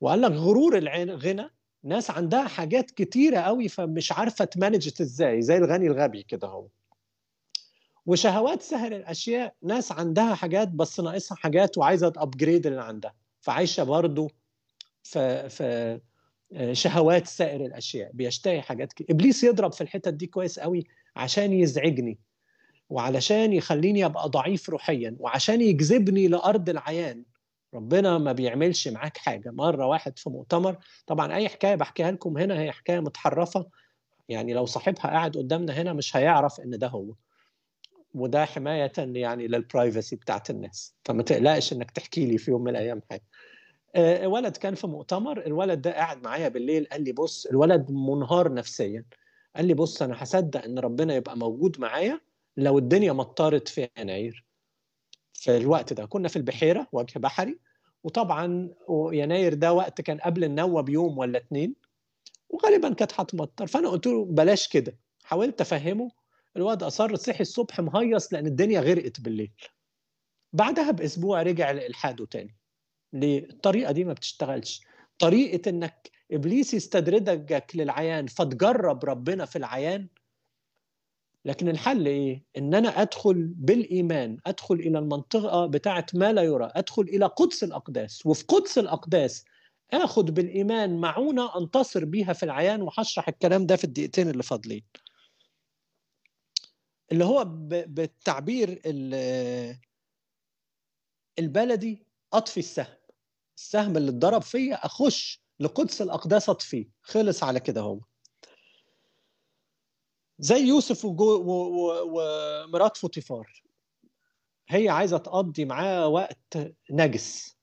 وقال 0.00 0.20
لك 0.20 0.32
غرور 0.32 0.78
الغنى 0.78 1.50
ناس 1.84 2.10
عندها 2.10 2.48
حاجات 2.48 2.90
كتيرة 2.90 3.38
قوي 3.38 3.68
فمش 3.68 4.12
عارفة 4.12 4.44
تمانجت 4.44 5.00
إزاي 5.00 5.42
زي 5.42 5.56
الغني 5.56 5.86
الغبي 5.86 6.22
كده 6.22 6.48
هو 6.48 6.66
وشهوات 8.06 8.62
سهر 8.62 8.92
الأشياء 8.92 9.54
ناس 9.62 9.92
عندها 9.92 10.34
حاجات 10.34 10.68
بس 10.68 11.00
ناقصها 11.00 11.36
حاجات 11.36 11.78
وعايزة 11.78 12.08
تأبجريد 12.08 12.66
اللي 12.66 12.82
عندها. 12.82 13.14
فعايشة 13.40 13.82
برضو 13.82 14.30
في 15.02 15.48
في 15.48 16.00
شهوات 16.72 17.26
سائر 17.26 17.66
الأشياء 17.66 18.10
بيشتهي 18.14 18.62
حاجات 18.62 18.92
كده 18.92 19.06
إبليس 19.10 19.44
يضرب 19.44 19.72
في 19.72 19.80
الحتت 19.80 20.14
دي 20.14 20.26
كويس 20.26 20.58
قوي 20.58 20.86
عشان 21.16 21.52
يزعجني 21.52 22.18
وعلشان 22.90 23.52
يخليني 23.52 24.04
أبقى 24.04 24.28
ضعيف 24.28 24.70
روحيا 24.70 25.16
وعشان 25.18 25.60
يجذبني 25.60 26.28
لأرض 26.28 26.68
العيان. 26.68 27.24
ربنا 27.74 28.18
ما 28.18 28.32
بيعملش 28.32 28.88
معاك 28.88 29.16
حاجة. 29.16 29.50
مرة 29.50 29.86
واحد 29.86 30.18
في 30.18 30.30
مؤتمر 30.30 30.76
طبعا 31.06 31.34
أي 31.34 31.48
حكاية 31.48 31.74
بحكيها 31.74 32.10
لكم 32.10 32.38
هنا 32.38 32.60
هي 32.60 32.72
حكاية 32.72 33.00
متحرفة. 33.00 33.66
يعني 34.28 34.54
لو 34.54 34.66
صاحبها 34.66 35.02
قاعد 35.06 35.36
قدامنا 35.36 35.72
هنا 35.72 35.92
مش 35.92 36.16
هيعرف 36.16 36.60
إن 36.60 36.78
ده 36.78 36.86
هو. 36.86 37.14
وده 38.14 38.44
حماية 38.44 38.92
يعني 38.98 39.46
للبرايفسي 39.46 40.16
بتاعت 40.16 40.50
الناس. 40.50 40.94
فما 41.04 41.22
تقلقش 41.22 41.72
إنك 41.72 41.90
تحكي 41.90 42.26
لي 42.26 42.38
في 42.38 42.50
يوم 42.50 42.62
من 42.64 42.70
الأيام 42.70 43.02
حاجة. 43.10 43.24
ولد 44.26 44.56
كان 44.56 44.74
في 44.74 44.86
مؤتمر. 44.86 45.46
الولد 45.46 45.82
ده 45.82 45.92
قاعد 45.92 46.22
معايا 46.24 46.48
بالليل 46.48 46.86
قال 46.92 47.04
لي 47.04 47.12
بص 47.12 47.46
الولد 47.46 47.90
منهار 47.90 48.54
نفسيا. 48.54 49.04
قال 49.56 49.64
لي 49.64 49.74
بص 49.74 50.02
أنا 50.02 50.22
هصدق 50.22 50.64
إن 50.64 50.78
ربنا 50.78 51.14
يبقى 51.14 51.36
موجود 51.38 51.80
معايا 51.80 52.20
لو 52.56 52.78
الدنيا 52.78 53.12
مطرت 53.12 53.68
في 53.68 53.88
يناير. 53.98 54.44
في 55.34 55.56
الوقت 55.56 55.92
ده. 55.92 56.04
كنا 56.06 56.28
في 56.28 56.36
البحيرة 56.36 56.86
وجه 56.92 57.18
بحري 57.18 57.58
وطبعا 58.04 58.70
يناير 59.12 59.54
ده 59.54 59.72
وقت 59.72 60.00
كان 60.00 60.18
قبل 60.18 60.44
النوة 60.44 60.82
بيوم 60.82 61.18
ولا 61.18 61.38
اتنين 61.38 61.74
وغالبا 62.48 62.94
كانت 62.94 63.20
هتمطر 63.20 63.66
فأنا 63.66 63.88
قلت 63.88 64.06
له 64.06 64.24
بلاش 64.24 64.68
كده. 64.68 64.98
حاولت 65.24 65.60
أفهمه. 65.60 66.10
الواد 66.56 66.82
اصر 66.82 67.14
صحي 67.16 67.40
الصبح 67.40 67.80
مهيص 67.80 68.32
لأن 68.32 68.46
الدنيا 68.46 68.80
غرقت 68.80 69.20
بالليل. 69.20 69.52
بعدها 70.52 70.90
بأسبوع 70.90 71.42
رجع 71.42 71.70
لإلحاده 71.70 72.26
تاني. 72.26 72.56
ليه؟ 73.12 73.50
الطريقة 73.50 73.92
دي 73.92 74.04
ما 74.04 74.12
بتشتغلش. 74.12 74.80
طريقة 75.18 75.68
إنك 75.70 76.10
إبليس 76.32 76.74
يستدرجك 76.74 77.72
للعيان 77.74 78.26
فتجرب 78.26 79.04
ربنا 79.04 79.44
في 79.44 79.56
العيان 79.56 80.08
لكن 81.44 81.68
الحل 81.68 82.06
إيه؟ 82.06 82.44
إن 82.56 82.74
أنا 82.74 82.88
أدخل 83.02 83.34
بالإيمان 83.56 84.38
أدخل 84.46 84.74
إلى 84.74 84.98
المنطقة 84.98 85.66
بتاعه 85.66 86.06
ما 86.14 86.32
لا 86.32 86.42
يرى 86.42 86.70
أدخل 86.74 87.02
إلى 87.02 87.26
قدس 87.26 87.64
الأقداس. 87.64 88.26
وفي 88.26 88.44
قدس 88.44 88.78
الأقداس 88.78 89.44
اخد 89.92 90.34
بالإيمان 90.34 91.00
معونة 91.00 91.58
أنتصر 91.58 92.04
بيها 92.04 92.32
في 92.32 92.42
العيان 92.42 92.82
وهشرح 92.82 93.28
الكلام 93.28 93.66
ده 93.66 93.76
في 93.76 93.84
الدقيقتين 93.84 94.28
اللي 94.30 94.42
فاضلين. 94.42 94.84
اللي 97.12 97.24
هو 97.24 97.44
بالتعبير 97.86 98.80
البلدي 101.38 102.06
أطفي 102.32 102.60
السهم. 102.60 102.96
السهم 103.58 103.96
اللي 103.96 104.10
اتضرب 104.10 104.42
فيا 104.42 104.86
أخش 104.86 105.40
لقدس 105.60 106.02
الأقداس 106.02 106.48
أطفيه. 106.48 106.88
خلص 107.02 107.44
على 107.44 107.60
كده 107.60 107.80
هو. 107.80 108.00
زي 110.40 110.60
يوسف 110.60 111.04
ومرات 111.04 112.96
فوتيفار. 112.96 113.62
هي 114.68 114.88
عايزة 114.88 115.18
تقضي 115.18 115.64
معاه 115.64 116.08
وقت 116.08 116.58
نجس. 116.90 117.56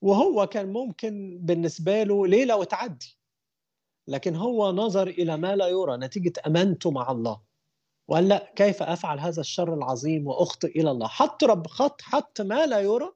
وهو 0.00 0.46
كان 0.46 0.72
ممكن 0.72 1.38
بالنسبة 1.42 2.02
له 2.02 2.26
ليلة 2.26 2.56
وتعدي. 2.56 3.18
لكن 4.08 4.36
هو 4.36 4.72
نظر 4.72 5.08
إلى 5.08 5.36
ما 5.36 5.56
لا 5.56 5.68
يرى 5.68 5.96
نتيجة 5.96 6.32
أمانته 6.46 6.90
مع 6.90 7.10
الله. 7.10 7.40
وقال 8.08 8.28
لا 8.28 8.52
كيف 8.56 8.82
أفعل 8.82 9.20
هذا 9.20 9.40
الشر 9.40 9.74
العظيم 9.74 10.26
وأخطئ 10.26 10.80
إلى 10.80 10.90
الله؟ 10.90 11.08
حط 11.08 11.44
رب 11.44 11.66
خط 11.66 12.02
حط 12.02 12.40
ما 12.40 12.66
لا 12.66 12.80
يرى 12.80 13.12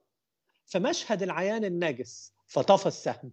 في 0.65 0.79
مشهد 0.79 1.23
العيان 1.23 1.65
النجس 1.65 2.33
فطفى 2.47 2.85
السهم. 2.85 3.31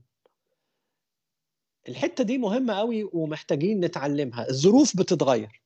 الحتة 1.88 2.24
دي 2.24 2.38
مهمة 2.38 2.74
قوي 2.74 3.10
ومحتاجين 3.12 3.80
نتعلمها. 3.80 4.48
الظروف 4.50 4.96
بتتغير. 4.96 5.62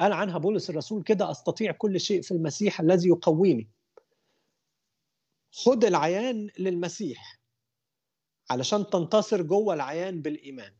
قال 0.00 0.12
عنها 0.12 0.38
بولس 0.38 0.70
الرسول 0.70 1.02
كده 1.02 1.30
أستطيع 1.30 1.72
كل 1.72 2.00
شيء 2.00 2.22
في 2.22 2.30
المسيح 2.30 2.80
الذي 2.80 3.08
يقويني. 3.08 3.70
خد 5.52 5.84
العيان 5.84 6.50
للمسيح 6.58 7.38
علشان 8.50 8.90
تنتصر 8.90 9.42
جوه 9.42 9.74
العيان 9.74 10.22
بالإيمان. 10.22 10.74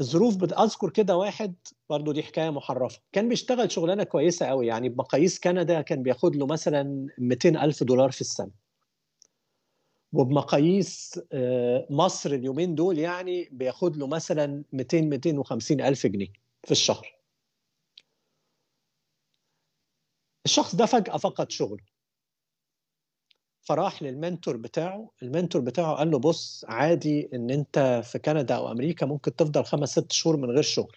الظروف 0.00 0.36
بتذكر 0.36 0.90
كده 0.90 1.16
واحد 1.16 1.54
برضه 1.90 2.12
دي 2.12 2.22
حكاية 2.22 2.50
محرفة. 2.50 3.00
كان 3.12 3.28
بيشتغل 3.28 3.70
شغلانة 3.72 4.04
كويسة 4.04 4.46
قوي 4.46 4.66
يعني 4.66 4.88
بمقاييس 4.88 5.40
كندا 5.40 5.80
كان 5.80 6.02
بياخد 6.02 6.36
له 6.36 6.46
مثلا 6.46 7.06
200 7.18 7.56
ألف 7.56 7.82
دولار 7.82 8.10
في 8.10 8.20
السنة. 8.20 8.67
وبمقاييس 10.12 11.20
مصر 11.90 12.30
اليومين 12.30 12.74
دول 12.74 12.98
يعني 12.98 13.48
بياخد 13.52 13.96
له 13.96 14.06
مثلا 14.06 14.64
200 14.72 15.00
250 15.00 15.80
ألف 15.80 16.06
جنيه 16.06 16.32
في 16.64 16.70
الشهر. 16.70 17.18
الشخص 20.44 20.74
ده 20.74 20.86
فجأة 20.86 21.16
فقد 21.16 21.50
شغله. 21.50 21.84
فراح 23.60 24.02
للمنتور 24.02 24.56
بتاعه 24.56 25.10
المنتور 25.22 25.62
بتاعه 25.62 25.94
قال 25.94 26.10
له 26.10 26.18
بص 26.18 26.64
عادي 26.68 27.28
إن 27.34 27.50
أنت 27.50 28.02
في 28.04 28.18
كندا 28.18 28.54
أو 28.54 28.72
أمريكا 28.72 29.06
ممكن 29.06 29.36
تفضل 29.36 29.64
خمس 29.64 29.90
ست 29.90 30.12
شهور 30.12 30.36
من 30.36 30.50
غير 30.50 30.62
شغل. 30.62 30.96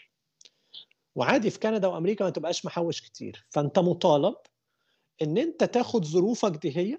وعادي 1.15 1.49
في 1.49 1.59
كندا 1.59 1.87
وأمريكا 1.87 2.25
ما 2.25 2.31
تبقاش 2.31 2.65
محوش 2.65 3.01
كتير. 3.01 3.45
فأنت 3.49 3.79
مطالب 3.79 4.35
إن 5.21 5.37
أنت 5.37 5.63
تاخد 5.63 6.05
ظروفك 6.05 6.51
دي 6.51 6.77
هي 6.77 6.97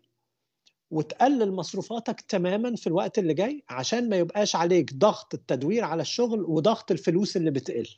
وتقلل 0.92 1.52
مصروفاتك 1.52 2.20
تماما 2.20 2.76
في 2.76 2.86
الوقت 2.86 3.18
اللي 3.18 3.34
جاي 3.34 3.64
عشان 3.68 4.08
ما 4.08 4.16
يبقاش 4.16 4.56
عليك 4.56 4.94
ضغط 4.94 5.34
التدوير 5.34 5.84
على 5.84 6.02
الشغل 6.02 6.42
وضغط 6.42 6.90
الفلوس 6.90 7.36
اللي 7.36 7.50
بتقل. 7.50 7.88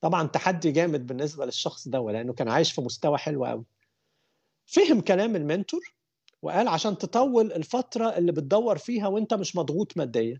طبعا 0.00 0.26
تحدي 0.26 0.70
جامد 0.72 1.06
بالنسبة 1.06 1.44
للشخص 1.46 1.88
ده 1.88 1.98
لأنه 1.98 2.32
كان 2.32 2.48
عايش 2.48 2.72
في 2.72 2.80
مستوى 2.80 3.18
حلو 3.18 3.44
قوي. 3.44 3.64
فهم 4.66 5.00
كلام 5.00 5.36
المنتور 5.36 5.94
وقال 6.42 6.68
عشان 6.68 6.98
تطول 6.98 7.52
الفترة 7.52 8.18
اللي 8.18 8.32
بتدور 8.32 8.78
فيها 8.78 9.08
وانت 9.08 9.34
مش 9.34 9.56
مضغوط 9.56 9.96
ماديا. 9.96 10.38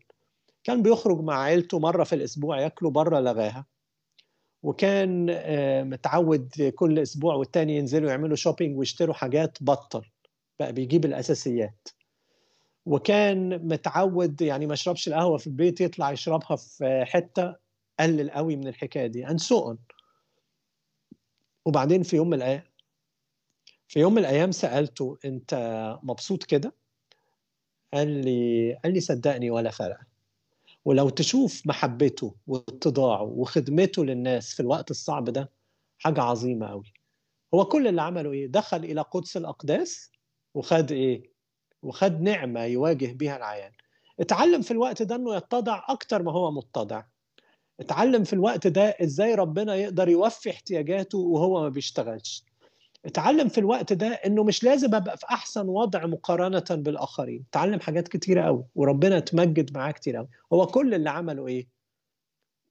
كان 0.65 0.83
بيخرج 0.83 1.21
مع 1.21 1.43
عيلته 1.43 1.79
مرة 1.79 2.05
في 2.05 2.15
الأسبوع 2.15 2.61
ياكلوا 2.61 2.91
بره 2.91 3.21
لغاها. 3.21 3.67
وكان 4.63 5.27
متعود 5.91 6.73
كل 6.75 6.99
أسبوع 6.99 7.35
والتاني 7.35 7.77
ينزلوا 7.77 8.11
يعملوا 8.11 8.37
شوبينج 8.37 8.79
ويشتروا 8.79 9.15
حاجات 9.15 9.59
بطل. 9.61 10.05
بقى 10.61 10.73
بيجيب 10.73 11.05
الأساسيات. 11.05 11.89
وكان 12.87 13.69
متعود 13.69 14.41
يعني 14.41 14.67
ما 14.67 14.75
يشربش 14.75 15.09
القهوة 15.09 15.39
في 15.39 15.47
البيت 15.47 15.81
يطلع 15.81 16.11
يشربها 16.11 16.57
في 16.57 17.05
حتة 17.07 17.57
قلل 18.01 18.31
قوي 18.31 18.57
من 18.57 18.69
الحكاية 18.69 19.07
دي 19.07 19.27
on. 19.27 19.77
وبعدين 21.67 22.03
في 22.03 22.17
يوم 22.17 22.29
من 22.31 22.35
الأيام 22.35 22.63
في 23.89 24.01
يوم 24.01 24.13
من 24.13 24.19
الأيام 24.19 24.53
سألته 24.53 25.19
أنت 25.25 25.55
مبسوط 26.03 26.45
كده؟ 26.45 26.75
قال 27.95 28.09
لي 28.25 28.75
قال 28.85 28.93
لي 28.95 29.01
صدقني 29.01 29.51
ولا 29.51 29.71
فرق. 29.71 29.99
ولو 30.85 31.09
تشوف 31.09 31.63
محبته 31.67 32.35
واتضاعه 32.47 33.23
وخدمته 33.23 34.05
للناس 34.05 34.55
في 34.55 34.61
الوقت 34.61 34.91
الصعب 34.91 35.25
ده 35.25 35.51
حاجة 35.99 36.21
عظيمة 36.23 36.67
قوي. 36.69 36.93
هو 37.55 37.65
كل 37.65 37.87
اللي 37.89 38.03
عمله 38.03 38.33
إيه؟ 38.33 38.47
دخل 38.47 38.85
إلى 38.85 39.01
قدس 39.01 39.37
الأقداس 39.37 40.11
وخد 40.59 40.93
إيه؟ 40.93 41.23
وخد 41.83 42.21
نعمة 42.21 42.65
يواجه 42.65 43.13
بيها 43.13 43.37
العيان. 43.37 43.73
اتعلم 44.21 44.63
في 44.63 44.71
الوقت 44.71 45.03
ده 45.03 45.15
إنه 45.15 45.37
يتضع 45.37 45.83
أكتر 45.89 46.23
ما 46.23 46.33
هو 46.33 46.51
متضع. 46.51 47.03
اتعلم 47.81 48.25
في 48.25 48.33
الوقت 48.33 48.67
ده 48.67 48.97
إزاي 49.03 49.35
ربنا 49.35 49.75
يقدر 49.75 50.09
يوفي 50.09 50.51
احتياجاته 50.51 51.19
وهو 51.19 51.63
ما 51.63 51.69
بيشتغلش. 51.69 52.45
اتعلم 53.05 53.49
في 53.49 53.59
الوقت 53.59 53.93
ده 53.93 54.07
إنه 54.07 54.45
مش 54.45 54.65
لازم 54.65 54.95
أبقى 54.95 55.17
في 55.17 55.27
أحسن 55.31 55.69
وضع 55.69 56.07
مقارنة 56.07 56.65
بالآخرين. 56.71 57.45
اتعلم 57.51 57.81
حاجات 57.81 58.09
كتيرة 58.09 58.43
قوي 58.43 58.65
وربنا 58.75 59.19
اتمجد 59.19 59.77
معاه 59.77 59.93
كتير 59.93 60.17
قوي 60.17 60.29
هو 60.53 60.67
كل 60.67 60.95
اللي 60.95 61.11
عمله 61.11 61.47
إيه؟ 61.47 61.69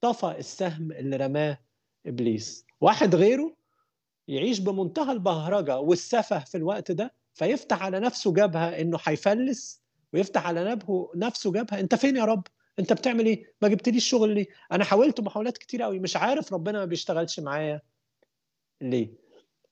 طفى 0.00 0.34
السهم 0.38 0.92
اللي 0.92 1.16
رماه 1.16 1.58
إبليس. 2.06 2.66
واحد 2.80 3.14
غيره 3.14 3.54
يعيش 4.28 4.58
بمنتهى 4.58 5.12
البهرجة 5.12 5.78
والسفه 5.80 6.38
في 6.38 6.56
الوقت 6.56 6.92
ده 6.92 7.14
فيفتح 7.38 7.82
على 7.82 8.00
نفسه 8.00 8.32
جبهة 8.32 8.68
إنه 8.68 8.98
هيفلس 9.04 9.82
ويفتح 10.12 10.46
على 10.46 10.78
نفسه 11.16 11.52
جبهة 11.52 11.80
أنت 11.80 11.94
فين 11.94 12.16
يا 12.16 12.24
رب؟ 12.24 12.46
أنت 12.78 12.92
بتعمل 12.92 13.26
إيه؟ 13.26 13.54
ما 13.62 13.68
جبتليش 13.68 14.08
شغل 14.08 14.34
ليه؟ 14.34 14.46
أنا 14.72 14.84
حاولت 14.84 15.20
محاولات 15.20 15.58
كتير 15.58 15.82
قوي 15.82 15.98
مش 15.98 16.16
عارف 16.16 16.52
ربنا 16.52 16.78
ما 16.78 16.84
بيشتغلش 16.84 17.40
معايا. 17.40 17.80
ليه؟ 18.80 19.10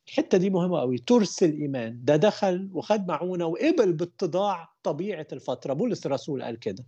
الحتة 0.08 0.38
دي 0.38 0.50
مهمة 0.50 0.80
قوي 0.80 0.98
ترس 0.98 1.42
الايمان 1.42 2.00
ده 2.04 2.16
دخل 2.16 2.70
وخد 2.72 3.08
معونة 3.08 3.46
وقبل 3.46 3.92
باتضاع 3.92 4.68
طبيعة 4.82 5.26
الفترة. 5.32 5.72
بولس 5.72 6.06
الرسول 6.06 6.42
قال 6.42 6.58
كده. 6.58 6.84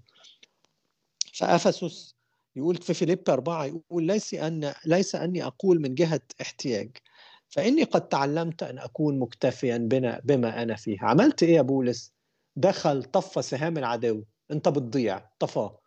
فأفسس 1.34 2.14
يقول 2.56 2.76
في 2.76 2.94
فيليب 2.94 3.30
أربعة 3.30 3.64
يقول 3.64 4.04
ليس 4.04 4.34
أن 4.34 4.74
ليس 4.86 5.14
أني 5.14 5.46
أقول 5.46 5.80
من 5.80 5.94
جهة 5.94 6.20
احتياج. 6.40 6.96
فإني 7.48 7.84
قد 7.84 8.08
تعلمت 8.08 8.62
أن 8.62 8.78
أكون 8.78 9.18
مكتفيا 9.18 9.88
بما 10.24 10.62
أنا 10.62 10.76
فيه. 10.76 10.98
عملت 11.00 11.42
إيه 11.42 11.54
يا 11.54 11.62
بولس 11.62 12.12
دخل 12.56 13.04
طفى 13.04 13.42
سهام 13.42 13.78
العدو. 13.78 14.24
أنت 14.50 14.68
بتضيع. 14.68 15.30
طفاه 15.38 15.80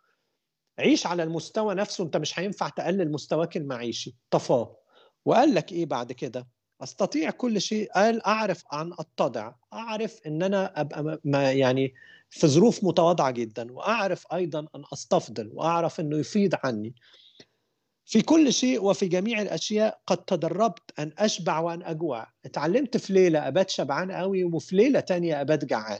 عيش 0.79 1.07
على 1.07 1.23
المستوى 1.23 1.75
نفسه. 1.75 2.03
أنت 2.03 2.17
مش 2.17 2.39
هينفع 2.39 2.69
تقلل 2.69 3.11
مستواك 3.11 3.57
المعيشي. 3.57 4.15
طفاه 4.31 4.77
وقال 5.25 5.55
لك 5.55 5.71
إيه 5.71 5.85
بعد 5.85 6.11
كده؟ 6.11 6.47
أستطيع 6.83 7.29
كل 7.29 7.61
شيء. 7.61 7.91
قال 7.91 8.25
أعرف 8.25 8.63
عن 8.71 8.93
اتضع 8.99 9.53
أعرف 9.73 10.19
إن 10.27 10.43
أنا 10.43 10.81
أبقى 10.81 11.19
ما 11.23 11.51
يعني 11.51 11.93
في 12.29 12.47
ظروف 12.47 12.83
متواضعة 12.83 13.31
جدا. 13.31 13.71
وأعرف 13.71 14.25
أيضا 14.33 14.59
أن 14.59 14.83
أستفضل. 14.93 15.51
وأعرف 15.53 15.99
إنه 15.99 16.17
يفيض 16.17 16.55
عني. 16.63 16.95
في 18.05 18.21
كل 18.21 18.53
شيء 18.53 18.83
وفي 18.83 19.07
جميع 19.07 19.41
الأشياء 19.41 20.01
قد 20.07 20.17
تدربت 20.17 20.99
أن 20.99 21.11
أشبع 21.17 21.59
وأن 21.59 21.83
أجوع. 21.83 22.27
اتعلمت 22.45 22.97
في 22.97 23.13
ليلة 23.13 23.47
ابات 23.47 23.69
شبعان 23.69 24.11
قوي 24.11 24.43
وفي 24.43 24.75
ليلة 24.75 24.99
تانية 24.99 25.41
ابات 25.41 25.65
جعان. 25.65 25.99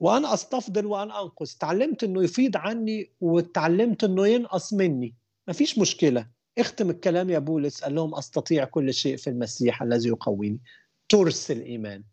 وأنا 0.00 0.34
أستفضل 0.34 0.86
وان 0.86 1.10
أنقص. 1.10 1.56
تعلمت 1.56 2.04
إنه 2.04 2.22
يفيض 2.22 2.56
عني 2.56 3.12
وتعلمت 3.20 4.04
إنه 4.04 4.26
ينقص 4.26 4.72
مني. 4.72 5.14
مفيش 5.48 5.78
مشكلة. 5.78 6.26
اختم 6.58 6.90
الكلام 6.90 7.30
يا 7.30 7.38
بولس. 7.38 7.84
قال 7.84 7.94
لهم 7.94 8.14
أستطيع 8.14 8.64
كل 8.64 8.94
شيء 8.94 9.16
في 9.16 9.30
المسيح 9.30 9.82
الذي 9.82 10.08
يقويني. 10.08 10.60
ترس 11.08 11.50
الإيمان. 11.50 12.04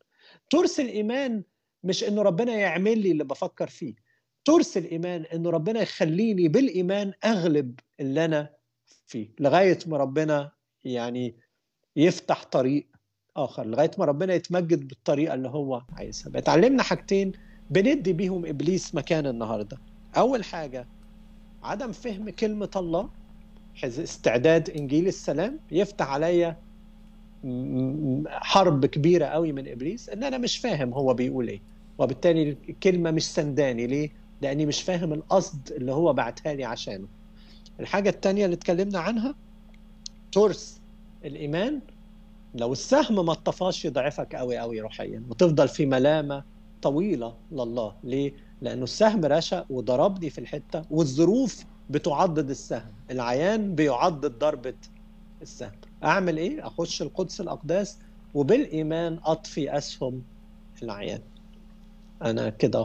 ترس 0.49 0.79
الإيمان 0.79 1.43
مش 1.83 2.03
إنه 2.03 2.21
ربنا 2.21 2.53
يعمل 2.53 2.99
لي 2.99 3.11
اللي 3.11 3.23
بفكر 3.23 3.67
فيه. 3.67 4.04
ترس 4.45 4.77
الإيمان 4.77 5.21
انه 5.33 5.49
ربنا 5.49 5.81
يخليني 5.81 6.47
بالإيمان 6.47 7.13
أغلب 7.25 7.79
اللي 7.99 8.25
أنا 8.25 8.49
فيه 9.07 9.29
لغاية 9.39 9.79
ما 9.87 9.97
ربنا 9.97 10.51
يعني 10.83 11.35
يفتح 11.95 12.43
طريق 12.43 12.87
آخر 13.37 13.65
لغاية 13.67 13.91
ما 13.97 14.05
ربنا 14.05 14.33
يتمجد 14.33 14.87
بالطريقة 14.87 15.33
اللي 15.33 15.49
هو 15.49 15.81
عايزها. 15.93 16.31
بتعلمنا 16.31 16.83
حاجتين 16.83 17.31
بندي 17.69 18.13
بيهم 18.13 18.45
إبليس 18.45 18.95
مكان 18.95 19.27
النهارده. 19.27 19.77
أول 20.17 20.43
حاجة 20.43 20.87
عدم 21.63 21.91
فهم 21.91 22.29
كلمة 22.29 22.69
الله 22.75 23.09
استعداد 23.83 24.69
إنجيل 24.69 25.07
السلام 25.07 25.59
يفتح 25.71 26.09
عليا 26.09 26.57
حرب 28.27 28.85
كبيرة 28.85 29.25
قوي 29.25 29.51
من 29.51 29.67
إبليس 29.67 30.09
إن 30.09 30.23
أنا 30.23 30.37
مش 30.37 30.57
فاهم 30.57 30.93
هو 30.93 31.13
بيقول 31.13 31.47
إيه. 31.47 31.59
وبالتالي 31.97 32.57
الكلمة 32.69 33.11
مش 33.11 33.23
سنداني. 33.33 33.87
ليه؟ 33.87 34.24
لاني 34.41 34.65
مش 34.65 34.81
فاهم 34.81 35.13
القصد 35.13 35.71
اللي 35.71 35.91
هو 35.91 36.13
بعتها 36.13 36.53
لي 36.53 36.63
عشانه. 36.63 37.07
الحاجة 37.79 38.09
الثانية 38.09 38.45
اللي 38.45 38.55
اتكلمنا 38.55 38.99
عنها 38.99 39.35
ترس 40.31 40.81
الإيمان. 41.25 41.81
لو 42.55 42.71
السهم 42.71 43.25
ما 43.25 43.31
اتطفاش 43.33 43.85
يضعفك 43.85 44.35
قوي 44.35 44.57
قوي 44.57 44.81
روحيا 44.81 45.23
وتفضل 45.29 45.67
في 45.67 45.85
ملامة 45.85 46.43
طويلة 46.81 47.35
لله. 47.51 47.95
ليه؟ 48.03 48.33
لأنه 48.61 48.83
السهم 48.83 49.25
رشق 49.25 49.65
وضربني 49.69 50.29
في 50.29 50.37
الحتة 50.37 50.81
والظروف 50.89 51.65
بتعضد 51.89 52.49
السهم. 52.49 52.93
العيان 53.11 53.75
بيعضد 53.75 54.39
ضربة 54.39 54.73
السهم. 55.41 55.71
أعمل 56.03 56.37
إيه؟ 56.37 56.67
أخش 56.67 57.01
القدس 57.01 57.41
الأقداس 57.41 57.99
وبالإيمان 58.33 59.19
أطفي 59.23 59.77
أسهم 59.77 60.23
العيان. 60.83 61.21
أنا 62.21 62.49
كده. 62.49 62.73